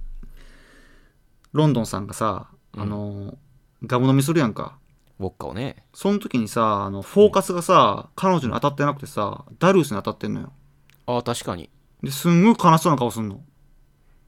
[1.53, 3.37] ロンドンさんがさあの、
[3.83, 4.77] ガム飲みするやんか。
[5.19, 5.83] ウォッカをね。
[5.93, 10.53] その時にさあのフォーカスがさ、彼女に当たってなくてさダルースに当たってんのよ。
[11.07, 11.71] ああ確かに。
[12.03, 13.41] ですんごい悲しそうな顔すんの、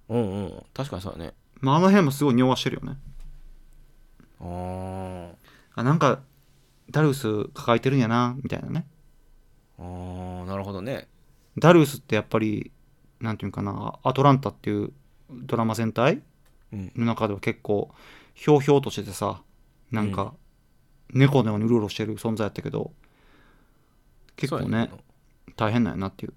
[0.10, 0.64] うんうん。
[0.74, 1.34] 確かにそうだね。
[1.62, 2.97] まあ、あの辺もすごい匂わしてるよね。
[4.41, 5.30] あー
[5.80, 6.21] あなんか
[6.91, 8.86] ダルース抱えてるんやなみたいなね。
[9.77, 11.07] あーなるほどね。
[11.57, 12.71] ダルースってやっぱり
[13.19, 14.91] なんていうかなアトランタっていう
[15.30, 16.21] ドラマ全体
[16.71, 16.91] うん。
[16.95, 17.89] の中では結構
[18.34, 19.41] ひょうひょうとしててさ
[19.91, 20.34] なんか
[21.13, 22.91] 猫のようにうろうろしてる存在やったけど
[24.36, 24.89] 結構ね
[25.55, 26.34] 大変なんやなっていう。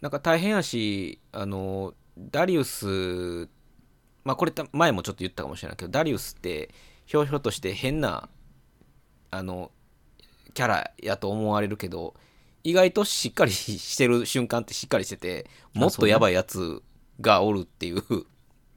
[0.00, 3.48] なんか大変やしあのダリウス
[4.24, 6.70] まあこれた前もちょっと言ったかもしれないけどダリウスって
[7.06, 8.28] ひょうひょうとして変な
[9.30, 9.70] あの
[10.54, 12.14] キャラやと思われるけど
[12.64, 16.82] 意外としっかりしてる瞬間ってしっかりしててもっとやばいやつ
[17.20, 18.02] がおるっていう。
[18.08, 18.24] うん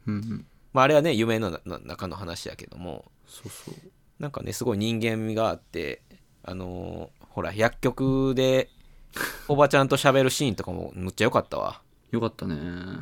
[0.08, 0.46] うん。
[0.74, 3.06] まああれはね夢のな中の話やけども。
[3.28, 3.76] そうそう。
[4.20, 6.02] なんかねすごい人間味があって
[6.44, 8.70] あのーほら薬局で
[9.50, 12.56] おばちゃんと喋るシーンとかもむっちゃ良かったわ、よかったね。
[12.56, 13.02] ま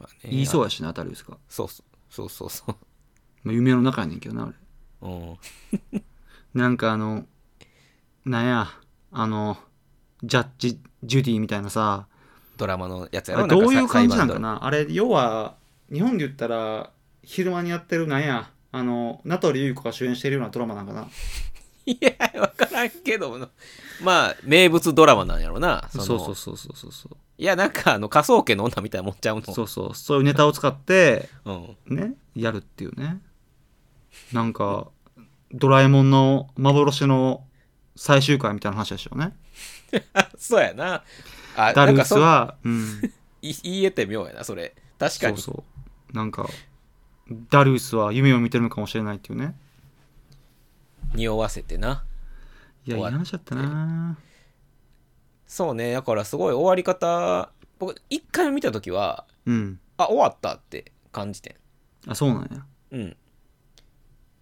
[0.00, 1.95] あね言いそうやしなダルースがそうそう
[2.28, 2.76] そうそう
[3.44, 4.52] まあ夢の中やねんけどなあれ
[5.00, 6.02] そううん。
[6.54, 7.26] なんかあの
[8.24, 8.68] なんや
[9.12, 9.58] あの
[10.22, 12.06] ジャッジジュディみたいなさ。
[12.58, 14.54] ドラマのやつやあろれどういう感じなんかな？
[14.54, 15.56] なあれ要は
[15.92, 16.90] 日本で言ったら
[17.22, 21.06] 昼間にやってるなんやあの名取裕子が主演してるようなドラマなんかな？
[21.86, 23.38] いや分からんけど
[24.02, 25.88] まあ名物ドラマなんやろな。
[25.92, 29.42] そうのそうそうそうそうそういやなんかあの科捜研の女みたいなもんちゃうの。
[29.42, 29.94] そうそう。
[29.94, 33.20] そういうネタを使ってうん、ねやるっていうね。
[34.32, 34.88] なんか
[35.52, 37.44] ドラえもんの幻の
[37.94, 39.32] 最終回みたいな話でしょうね。
[40.36, 41.04] そうやな。
[41.56, 43.12] あダルーなんかそスはうん。
[43.42, 44.74] い言えて妙やなそれ。
[44.98, 45.36] 確かに。
[45.38, 45.64] そうそ
[46.12, 46.16] う。
[46.16, 46.48] なんか
[47.50, 49.54] ダルースは夢を見てるのかもしれないっていうね
[51.14, 52.04] 匂わせてな。
[52.84, 54.18] いやいい終わったな。
[55.46, 55.92] そうね。
[55.92, 59.80] だからすごい終わり方僕一回見た時はうん。
[59.96, 61.56] あ終わったって感じて
[62.06, 62.58] あそうなんや。
[62.58, 62.66] ん。
[62.92, 63.16] うん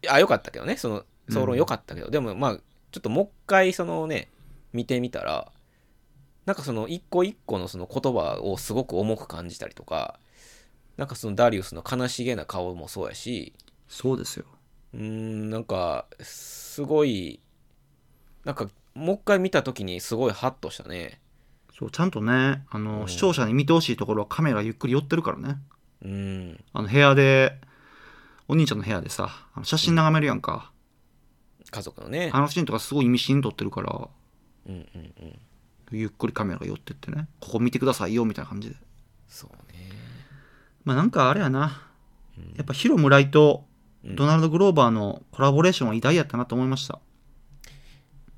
[0.09, 0.77] あよかったけどね。
[0.77, 2.57] その総論よかったけど、でもまあ
[2.93, 4.29] ちょっともう一回そのね
[4.73, 5.51] 見てみたら
[6.47, 10.19] なんかその一個一個のその言葉をすごく重く感じたりとか
[10.97, 13.55] なんかそのダリウスの悲しげな顔もそうやし
[13.89, 14.45] そうですよ
[14.95, 17.41] うーんなんかすごい
[18.45, 21.21] なんかもう一回見た時にすごいハッとしたね。
[21.77, 23.09] そうちゃんとねあの、うん。
[23.09, 25.57] 視聴者に見てほしいところはカメラゆっくり寄ってるからね。
[26.05, 26.65] うん。
[26.73, 27.61] あの部屋で
[28.47, 30.71] お兄ちゃんの部屋でさあの写真眺めるやんか、
[31.71, 32.31] 家族のね。
[32.33, 34.09] あのシーンとかすごい意味深に撮ってるから
[34.67, 35.39] うんうんうん。
[35.91, 37.27] ゆっくりカメラが寄ってってね。
[37.41, 38.77] ここ見てくださいよみたいな感じで。
[39.27, 39.91] そうね。
[40.85, 41.91] まあなんかあれやな。
[42.57, 43.74] やっぱヒロ村井とうん
[44.05, 47.01] ドナルド・グローバーのコラボレーションは偉大やったなと思いました。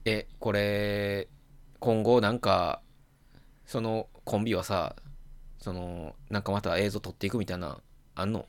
[0.04, 1.28] えこれ
[1.80, 2.80] 今後なんか
[3.66, 4.94] そのコンビはさ
[5.58, 7.78] そのなんかまた映像撮っていくみたいな
[8.14, 8.46] あんの？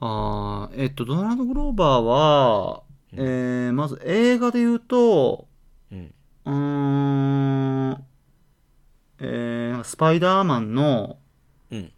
[0.00, 2.82] あーえっとドナルド・グローバーは、
[3.12, 5.48] えーまず映画で言うと
[5.90, 6.14] うん。
[6.44, 8.04] うーん
[9.20, 11.18] えー、スパイダーマンの
[11.72, 11.92] うん。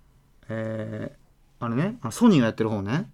[0.49, 3.11] えー、あれねあソニーがやってる方ね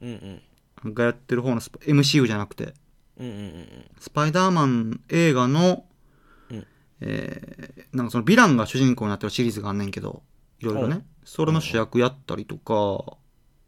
[0.00, 0.40] うん
[0.84, 0.94] うん。
[0.94, 2.74] がやってる方の MCU じゃなくて。
[3.18, 3.66] うんうんうん
[3.98, 5.84] スパイダーマン映画の、
[6.50, 6.66] うん。
[7.00, 10.22] えーなんかそのヴィランが主人公になってるシリーズがあんねんけど
[10.60, 10.88] いろいろう。
[10.88, 13.16] ねそれの主役やったりとか。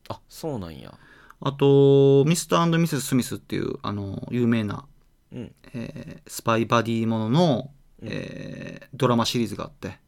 [0.09, 0.93] あそうなんや。
[1.41, 4.85] あとミスターミセス・スミスっていうあの有名な、
[5.33, 5.53] うん。
[5.73, 7.71] えースパイバディものの、
[8.03, 8.09] うん。
[8.11, 9.99] えードラマシリーズがあって。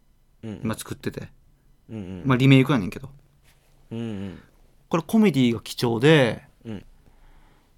[0.43, 0.61] うん。
[0.65, 1.29] 今作ってて、
[1.89, 2.23] うんうん。
[2.27, 3.11] まあ、リメイクやねんけど。
[3.91, 4.43] うんうん
[4.91, 6.85] これコメディが貴重でうん。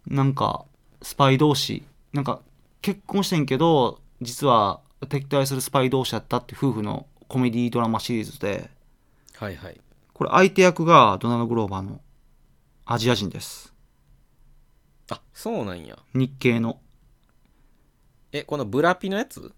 [0.09, 0.65] なんか
[1.01, 2.41] スパイ同士なんか
[2.81, 8.69] 結婚してんけど実は敵対するスパイ同士だったって夫婦のコメディドラマシリーズで
[9.37, 9.81] はいはい。
[10.13, 12.01] これ相手役がドナルド・グローバーの
[12.85, 13.73] アジア人です。
[15.11, 15.99] あそうなんや。
[16.15, 16.81] 日系の。
[18.33, 19.53] えこのブラピのやつ？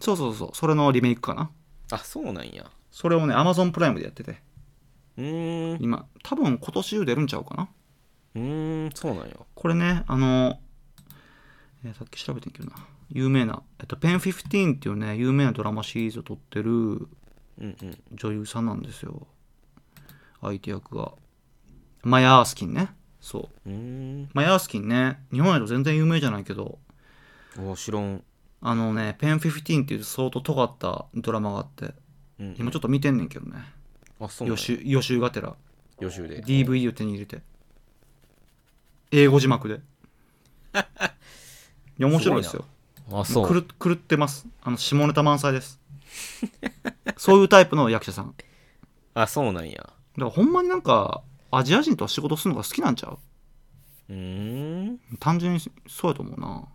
[0.00, 0.50] そうそうそう。
[0.54, 1.50] それのリメイクかな。
[1.90, 2.70] あそうなんや。
[2.90, 4.40] それをねアマゾンプライムでやってて
[5.16, 5.82] うーん。
[5.82, 7.68] 今多分今年中出るんちゃうかな？
[8.34, 9.34] うーんそうなんや。
[9.54, 10.60] これねあの、
[11.84, 12.76] えーさっき調べてんけどな。
[13.08, 17.08] 有名な、えっと、ペン15っていうね有名なドラマシリーズを撮ってるうん
[17.58, 17.76] うん。
[18.12, 19.26] 女優さんなんですよ。
[20.40, 21.12] 相手役が。
[22.02, 22.94] マヤ・アースキンね。
[23.20, 23.70] そう。
[24.32, 25.18] マヤ・アースキンね。
[25.32, 26.78] 日本やと全然有名じゃないけど。
[27.58, 28.22] お知らん。
[28.62, 31.94] あのねペン15っていう相当尖ったドラマがあって。
[32.38, 32.54] うん。
[32.58, 33.58] 今ちょっと見てんねんけどね
[34.20, 34.60] あそうなんや。
[34.60, 35.54] 予習予習がてら。
[36.00, 36.42] 予習で。
[36.42, 37.42] DVD を手に入れて。
[39.10, 39.74] 英語字幕で。
[39.74, 39.78] い
[41.98, 42.64] や面白いですよ。
[43.12, 43.48] あそう。
[43.48, 44.46] 狂っ狂ってます。
[44.62, 45.80] あの下ネタ満載です。
[47.16, 48.26] そういうタイプの役者さん。
[48.28, 48.44] だか
[49.22, 49.92] あそうなんや。
[50.16, 53.18] らほんまになんかアジア人と仕事するのが好きなんちゃう？
[54.10, 55.00] うーん。
[55.18, 56.68] 単純にそうやと思うな。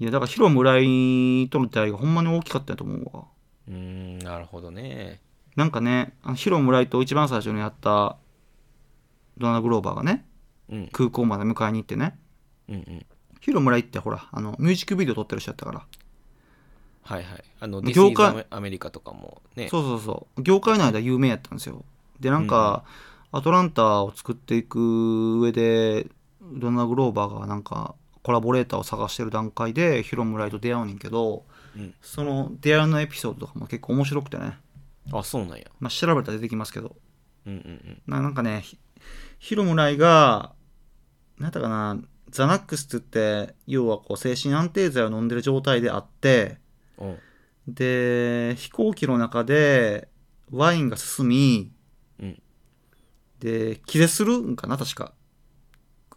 [0.00, 3.24] いやだからヒロ村井との出会いがほんまに大きかったやと思うわ。
[3.68, 5.20] うーんなるほどね
[5.58, 8.16] なんかねあのヒロ村井と一番最初にやった
[9.38, 10.24] ドナグローバーがね
[10.70, 10.88] うん。
[10.92, 12.16] 空港まで迎えに行ってね。
[12.68, 13.06] うんうん。
[13.40, 15.86] ヒロ村井ってほらあのミュージックビデオ撮ってる人やったから。
[17.02, 17.44] はいはい。
[17.58, 19.68] あの業界アメリカとかもね。
[19.68, 20.42] そうそうそう。
[20.42, 21.84] 業界内では有名やったんですよ。
[22.20, 22.84] でなんか、
[23.32, 26.06] アトランタを作っていく上で
[26.40, 31.44] ドナグローバーがなんかコラボレーターを探してる段階でヒロ村井と出会うねんけど、
[31.76, 31.94] うん。
[32.00, 34.58] その出会いのエピソードとかも結構面白くてね、
[35.12, 35.64] あそうなんや。
[35.80, 36.96] まあ、調べたら出てきますけど。
[37.46, 38.02] うんうんうん。
[38.06, 38.78] ななんかねひ
[39.38, 40.52] ヒロ村井が
[41.38, 41.98] なんだかな
[42.30, 46.58] ザナックスって言って要はこう精神安定剤を飲んでる状態であって
[46.98, 47.18] おう
[47.66, 50.08] で飛行機の中で
[50.50, 51.72] ワインが進み、
[52.20, 52.42] うん。
[53.38, 55.12] で気絶するんかな確か。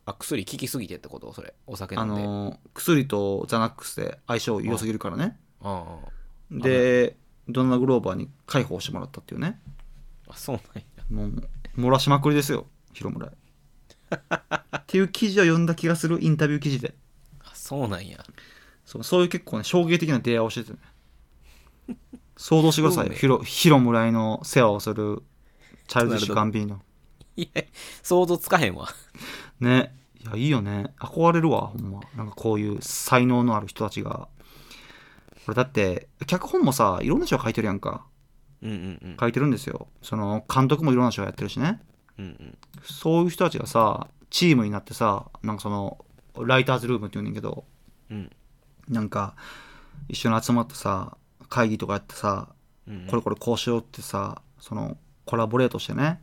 [0.05, 1.31] あ薬効きすぎてってこと？
[1.31, 5.39] それお酒あ飲んで、の薬とザナックスで相性良すぎるからね。
[5.61, 6.09] ああ
[6.49, 7.17] で
[7.51, 9.59] ドナルド・グローバーに解放してもらったっていうね。
[10.27, 10.83] あそうなんや。
[11.09, 13.27] もう漏らしまくりですよ広村。
[13.27, 13.31] 井
[14.75, 16.93] っていう記事を読んだ気がするインタビュー記事で。
[17.39, 18.17] あそそうなんや。
[18.85, 21.97] そうそういう結構ね衝撃的な出会いをしててね。
[22.35, 23.11] 想像してくださいよ。
[23.11, 25.23] 運命ヒロヒロ村井の世話をする
[25.87, 26.81] チャイルドシュガンビーノ
[27.37, 27.63] いや
[28.03, 28.89] 想像つかへんわ。
[29.61, 29.95] ね。
[30.21, 30.93] いやいいよね。
[30.99, 32.01] 憧れるわほんま。
[32.17, 34.27] なんかこういう才能のある人たちが
[35.51, 38.05] これだって脚本もさいろんな人が書いてるやんか。
[38.63, 39.17] うんうんうん。
[39.19, 39.89] 書いてるんですよ。
[40.01, 41.81] その監督もいろんな人がやってるしね。
[42.17, 42.57] うんうん。
[42.83, 46.05] そういう人たちがさチームになってさなんかその
[46.39, 47.65] ライターズルームって言うねんけど
[48.09, 48.31] うん。
[48.87, 49.35] なんか
[50.07, 51.17] 一緒に集まってさ
[51.49, 52.47] 会議とかやってさ
[52.87, 54.95] うんこれこれこうしようってさその
[55.25, 56.21] コラボレートしてね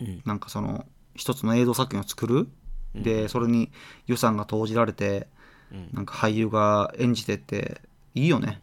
[0.00, 0.22] うん。
[0.24, 2.46] なんかその一つの映像作品を作る。
[2.94, 3.02] うん。
[3.02, 3.72] でそれに
[4.06, 5.26] 予算が投じられて
[5.72, 5.88] うん。
[5.92, 7.80] なんか俳優が演じてって
[8.14, 8.60] いいよね。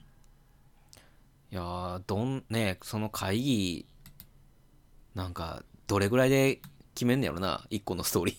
[1.52, 3.86] いやーどんねその会議
[5.16, 6.62] なんかどれぐらいで
[6.94, 8.36] 決めんねやろな一個のストーリー。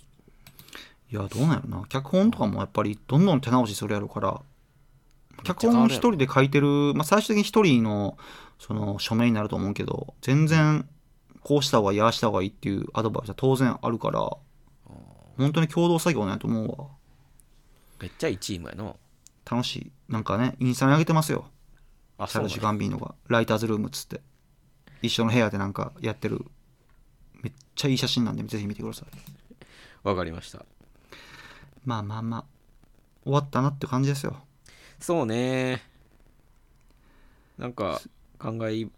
[1.10, 1.86] いやどうなんやろな。
[1.88, 4.42] 脚本とかもやっぱりどんどん手直しするやろから
[5.44, 8.18] 脚本一人で書いてる、まあ、最終的に一人の
[8.58, 10.86] その署名になると思うけど全然
[11.42, 14.30] こうした方がいいああした方がいいっていうアドバイスは当然あるから
[15.38, 16.88] 本当に共同作業なんやと思うわ。
[18.00, 18.96] めっちゃいいチームやの
[19.50, 19.92] 楽しい。
[20.08, 21.46] なんかねインスタに上げてますよ。
[22.18, 23.14] あチャルシュ・そうなんやガンビーノが。
[23.28, 24.20] ライターズルームっつって。
[25.02, 26.44] 一緒の部屋でなんかやってる。
[27.42, 29.08] めっちゃいい写真なんでぜひ見てください。
[30.02, 30.64] わかりました。
[31.84, 32.44] まあまあまあ。
[33.24, 34.36] 終わったなって感じですよ。
[34.98, 35.82] そうね。
[37.56, 38.00] なんか
[38.38, 38.90] 感慨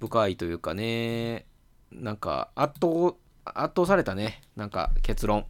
[0.00, 1.46] 深いというかね。
[1.92, 4.40] なんか圧倒圧倒されたね。
[4.56, 5.46] なんか結論。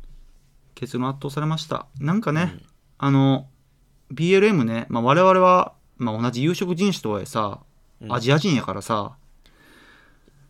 [0.75, 1.87] 結論圧倒されました。
[2.01, 2.57] なんかね、
[2.99, 3.47] あの
[4.15, 7.61] BLM ね、まあ、我々は、まあ、同じ有色人種とはいえさ
[8.01, 8.13] うん。
[8.13, 9.17] アジア人やからさ、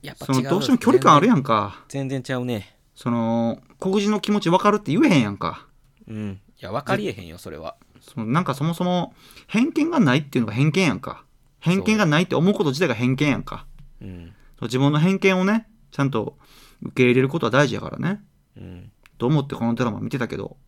[0.05, 1.83] やっぱそのどうしても距離感あるやんか。
[1.89, 2.77] 全然ちゃうね。
[2.95, 5.67] その黒人の気持ち分かるって言えへんやんか。
[6.07, 6.41] うん。
[6.61, 7.77] いや分かりえへんよそれは。
[8.01, 9.15] そのなんかそもそも
[9.47, 11.25] 偏見がないっていうのが偏見やんか。
[11.59, 13.67] 偏見がないって思うこと自体が偏見やんか。
[14.01, 16.37] うんそう自分の偏見をねちゃんと
[16.83, 18.21] 受け入れることは大事やからね。
[18.59, 18.93] うん。
[19.17, 20.59] と思ってこのドラマ見てたけど。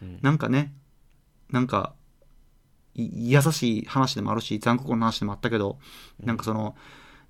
[0.00, 0.18] うん。
[0.22, 0.72] なんかね
[1.50, 2.05] なんかい
[2.96, 5.78] 優しい話でもあるし残酷な話でもあったけど、
[6.20, 6.74] なんかその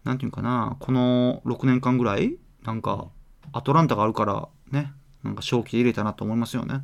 [0.04, 3.08] なんていうかなこの6年間ぐらいなんか
[3.52, 4.92] アトランタがあるからね
[5.22, 6.82] なんか正気で入れたなと思いますよね。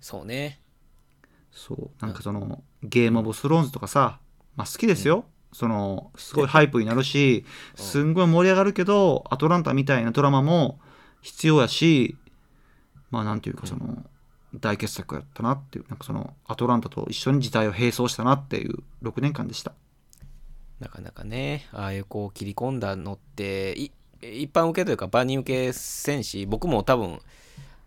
[0.00, 0.60] そうね。
[1.50, 1.90] そう。
[2.04, 4.18] なんかそのゲームオブスローンズとかさ
[4.56, 10.80] まあ好きですよ、そのすごいハイプになるしすんごい盛り上がるけどアトランタみたいなドラマも
[11.22, 12.16] 必要やし
[13.10, 14.04] まあなんていうかその、
[14.54, 19.72] 大傑作やったなっていうなんかそのアトランタと一緒に時代を並走したなっていう6年間でした。
[20.80, 23.90] なかなかねああいうこう切り込んだのってい
[24.20, 27.20] 一般受けというか万人受けせんし僕も多分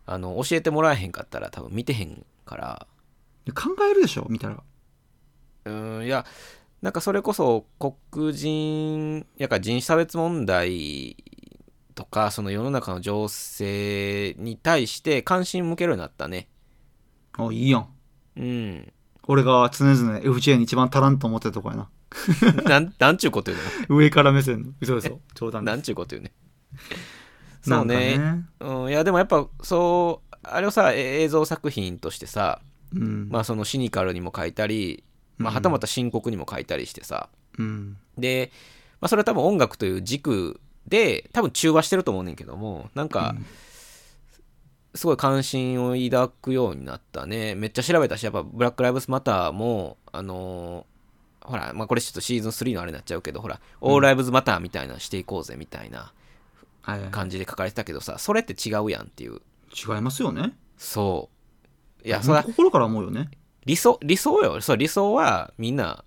[0.06, 2.86] あの教えてもらえへんかったら多分見てへんから。
[3.44, 4.62] で考えるでしょ見たら。
[5.66, 6.24] うーんいや
[6.82, 7.66] なんかそれこそ
[8.10, 11.16] 黒人やから人種差別問題
[12.00, 16.48] とかその世の中の情勢に対して関心向けるようになったね。
[17.36, 17.88] あいいやん。
[18.36, 18.92] うん。
[19.28, 21.90] 俺が常々 FJ に一番足らんと思ってたとこやな。
[22.64, 24.72] なんなんちゅうこと言う上から目線の。
[24.80, 25.20] 嘘嘘。
[25.36, 26.32] 冗談のなんちゅうこと言うね
[27.60, 28.16] そうんね。
[28.16, 28.44] ね。
[28.60, 32.62] うん、いやでもやっぱそうあれをさえ映像作品としてさ
[32.94, 33.28] うん。
[33.28, 35.04] まあそのシニカルにも書いたり、
[35.36, 35.54] まあ、うん。
[35.56, 37.28] はたまた深刻にも書いたりしてさ、
[37.58, 37.98] うん。
[38.16, 38.50] で、
[39.02, 40.60] まあ、それは多分音楽という軸
[40.90, 43.46] で多分中和してると思うねんけどもなんかうん。
[44.94, 47.54] すごい関心を抱くようになったね。
[47.54, 50.90] めっちゃ調べたしやっぱブラック・ライブズ・マターもあのー
[51.42, 56.12] ほら、まあ、これちょっとシーズン3のあれになっちゃうけどほら、オール・ライブズ・マターみたいなのしていこうぜみたいな
[57.10, 59.40] 感じで書かれてたけどさそれって違うやんっていう。
[59.72, 60.52] 違いますよね。
[60.76, 61.30] そ
[62.04, 62.06] う。
[62.06, 63.30] いやいそれは心から思うよね。
[63.66, 64.60] 理想理想よ。
[64.60, 66.04] そう理想はみんな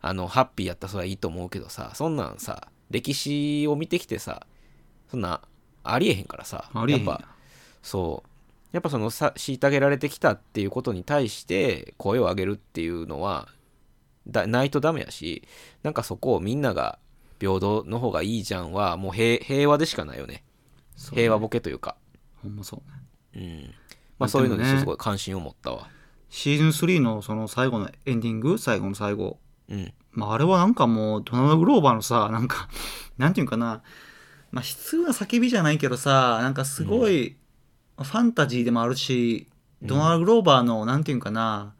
[0.00, 4.46] あのハッピーやったらそれはいいと思うけどさそんなんさ歴史を見てきてさ
[5.10, 5.40] そんな
[5.82, 7.28] ありえへんからさやっぱ
[7.82, 8.30] そう。
[8.72, 13.48] やっぱそのさ虐げられてきたっていうことに対して声を上げるっていうのは
[14.28, 15.42] だないとダメやし
[15.82, 16.98] なんかそこをみんなが
[17.40, 20.34] 平等の方がいいじゃんはもう平平和でしかないよね。
[20.34, 20.42] ね。
[21.10, 21.96] 平和ボケというか。
[22.42, 22.82] ほんまそ
[23.34, 23.42] うね。
[23.42, 23.74] うん。
[24.18, 25.88] まあそういうのにすごい関心を持ったわ。
[26.28, 29.38] シーズン3のその最後のエンディング最後の最後
[29.70, 29.92] うん。
[30.12, 32.68] まあ、あれはなんかもう、ドナルド・グローバーのさ、なんか、
[33.18, 33.82] なんていうんかな、
[34.50, 37.36] まあ、悲痛な叫びじゃないけどさ、なんかすごい、
[37.96, 39.48] ファンタジーでもあるし、
[39.82, 41.74] ドナルド・グローバーの、なんていうんかな、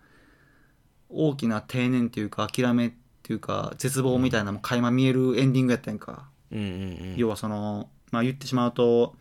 [1.08, 6.28] 大きな定年っていうか、諦めっていうか、絶望みたいなのも垣間見えるエンディングやったんか。
[6.52, 6.66] うんうんう
[7.12, 7.14] ん。
[7.16, 9.16] 要はその、まあ言ってしまうと、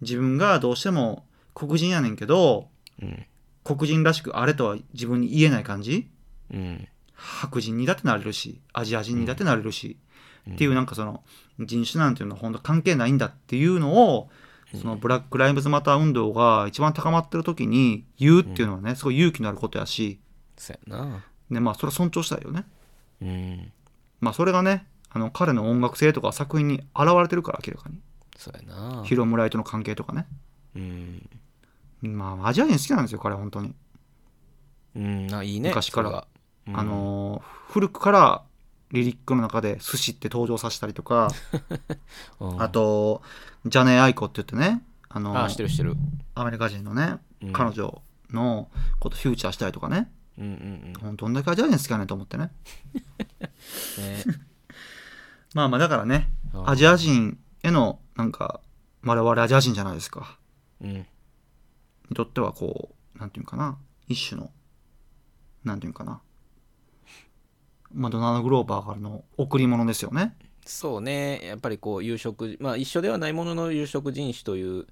[0.00, 2.68] 自分がどうしても黒人やねんけど、
[3.02, 3.26] うん。
[3.64, 6.08] 黒人らしくあれとは自分に言えない感じ。
[6.52, 6.88] うん
[7.18, 9.98] 白人にだってなれるしアジア人にだってなれるし、
[10.46, 10.54] うん。
[10.54, 11.22] っていうなんかその
[11.58, 14.30] 人種なんていうのは本当関係ないんだっていうのを
[14.74, 20.20] そのブラック・ライブズ・マター運動が一番高まってる時に言うっていうのはねすごい勇気のあることやし、
[20.56, 21.24] そうやな。
[21.50, 22.66] ね、まあそれは尊重したいよね。
[23.22, 23.72] うん。
[24.20, 27.98] まあそれがねあの彼の音楽性とか作品に現れてるから明らかに。
[28.36, 29.04] そうやな。
[29.04, 30.26] ヒロムライとの関係とかね。
[30.76, 31.28] うん。
[32.02, 33.74] まあアジア人好きなんですよ彼本当に、
[34.94, 36.26] うんあいいね昔から
[36.68, 36.78] うん。
[36.78, 38.42] あのー古くから
[38.92, 41.28] リリックの中で寿司って登場させたりとか、
[42.40, 42.62] うん。
[42.62, 43.22] あと
[43.66, 45.96] ジャネ・アイコって言ってねあのーあしてるしてる。
[46.34, 47.52] アメリカ人のね、うん。
[47.52, 48.00] 彼女
[48.30, 50.10] のことフューチャーしたりとかね。
[50.38, 51.16] うんうんほん。
[51.16, 52.50] とどんだけアジア人好きやねんと思ってね。
[53.98, 54.24] う んね。
[55.54, 56.70] まあまあだからねうん。
[56.70, 58.60] アジア人へのなんか
[59.02, 60.38] 我々アジア人じゃないですか。
[60.80, 60.92] うん。
[60.94, 61.06] に
[62.14, 63.76] とってはこうなんていうかな。
[64.06, 64.50] 一種の
[65.64, 66.20] なんていうかな
[67.92, 70.34] マドナード・グローバーからの贈り物ですよね。
[70.64, 71.40] そうね。
[71.44, 74.86] やっぱりこう有色まあ一緒ではないものの有色人種という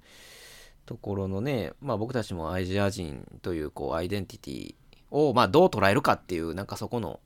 [0.85, 4.75] ところのねまあ僕たちもアジア人というこうアイデンティティ
[5.11, 7.19] をまあどう捉えるかっていうなんかそこの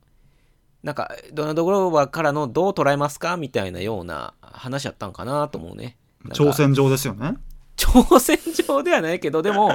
[0.82, 5.96] なんかドナルド・グローバーからのどう捉えますかみたいなような話やったんかなと思うね。
[6.30, 7.34] 挑戦状ですよね。
[7.76, 9.72] 挑戦状ではないけど、でも、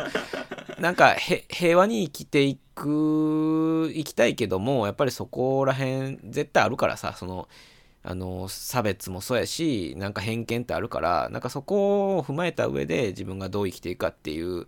[0.80, 7.48] なんかへ平和に生きていく、生きたいけども、やっぱりそこら辺絶対あるからさ、その、
[8.04, 14.68] あの、差別もそうやし、なんか偏見ってあるから、なんかそこを踏まえた上で自分がどう生きていくかっていう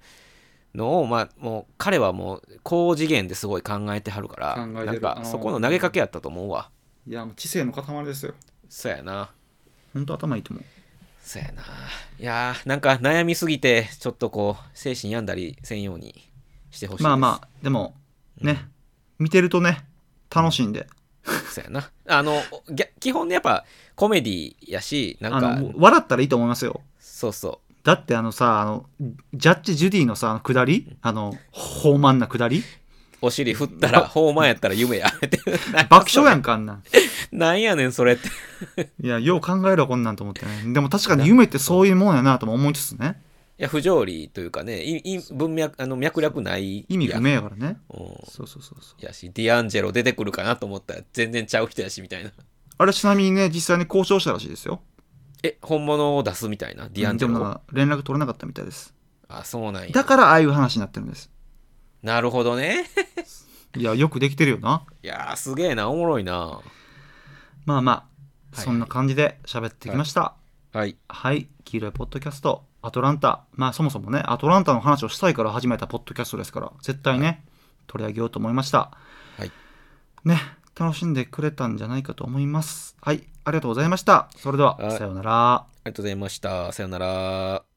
[0.75, 6.69] のを、まあ、もう彼はもう高次元ですごい考えてはるから、なんかそこの投げかけやったと思うわ。
[7.07, 8.33] いやもう知性の塊ですよ
[8.67, 9.31] そうやな。
[9.93, 10.78] ほんと頭いいと思う
[11.21, 11.61] そうやな。
[11.61, 16.27] いやー、なんか悩みすぎて、ちょっとこう、精神病んだりせんように
[16.71, 17.03] してほしいです。
[17.03, 17.95] まあまあでも
[18.41, 18.67] ね、
[19.19, 19.85] 見てるとね
[20.33, 20.87] 楽しんで、
[21.51, 21.91] そうやな。
[22.07, 22.41] あの、
[22.99, 23.65] 基本ね、やっぱ
[23.95, 28.85] コメディやし、なんあか、の笑ったらいいと思いますよそうそだってあのさあの
[29.33, 30.95] ジャッジ・ジュディのさあの下り？
[31.01, 31.33] あの
[31.83, 32.59] 豊満な下り？
[32.59, 32.63] う。
[33.21, 35.07] お尻振ったら、ホーマンやったら夢や。
[35.07, 35.39] っ て
[35.89, 36.83] 爆笑やんかあんなん
[37.31, 38.91] なんやねん、それって。
[39.01, 43.21] いやよう考えろこんなんと思ってねでも確かに夢ってそういうもんやなとも思いつつね
[43.57, 46.85] いや、不条理というかね、いい文脈、あの、脈略ない。
[46.87, 48.05] 意味不明やからねうん。
[48.29, 52.31] そうそうそうそうやし、ディアンジェロ出てくるかなと思ったら、全然ちゃう人やし、みたいな。
[52.77, 54.81] あれちなみにね実際に交渉したらしいですよ
[55.43, 57.33] え、本物を出すみたいな、ディアンジェロ。
[57.33, 58.93] でも連絡取れなかったみたいです
[59.27, 59.89] あ、そうなんや。
[59.91, 61.29] だからああいう話になってるんです
[62.03, 62.85] なるほどね。
[63.75, 66.59] いやよくできてるよないやー、すげえな、おもろいな。
[67.65, 67.95] まあまあ
[68.55, 70.33] はいそんな感じで喋ってきました
[70.73, 70.97] はい。
[71.07, 77.45] はい、黄色いポッドキャストアトランタまあそもそもねアトランタの話をしたいから始めたポッドキャストですから絶対ね、
[77.85, 78.91] 取り上げようと思いました
[79.37, 79.51] はい。
[80.25, 80.39] ね
[80.79, 86.71] 楽しんでくれたんじゃないかと思いますはいありがとうございましたそれでははいさようならありがとうございました。
[86.71, 87.68] さよなら。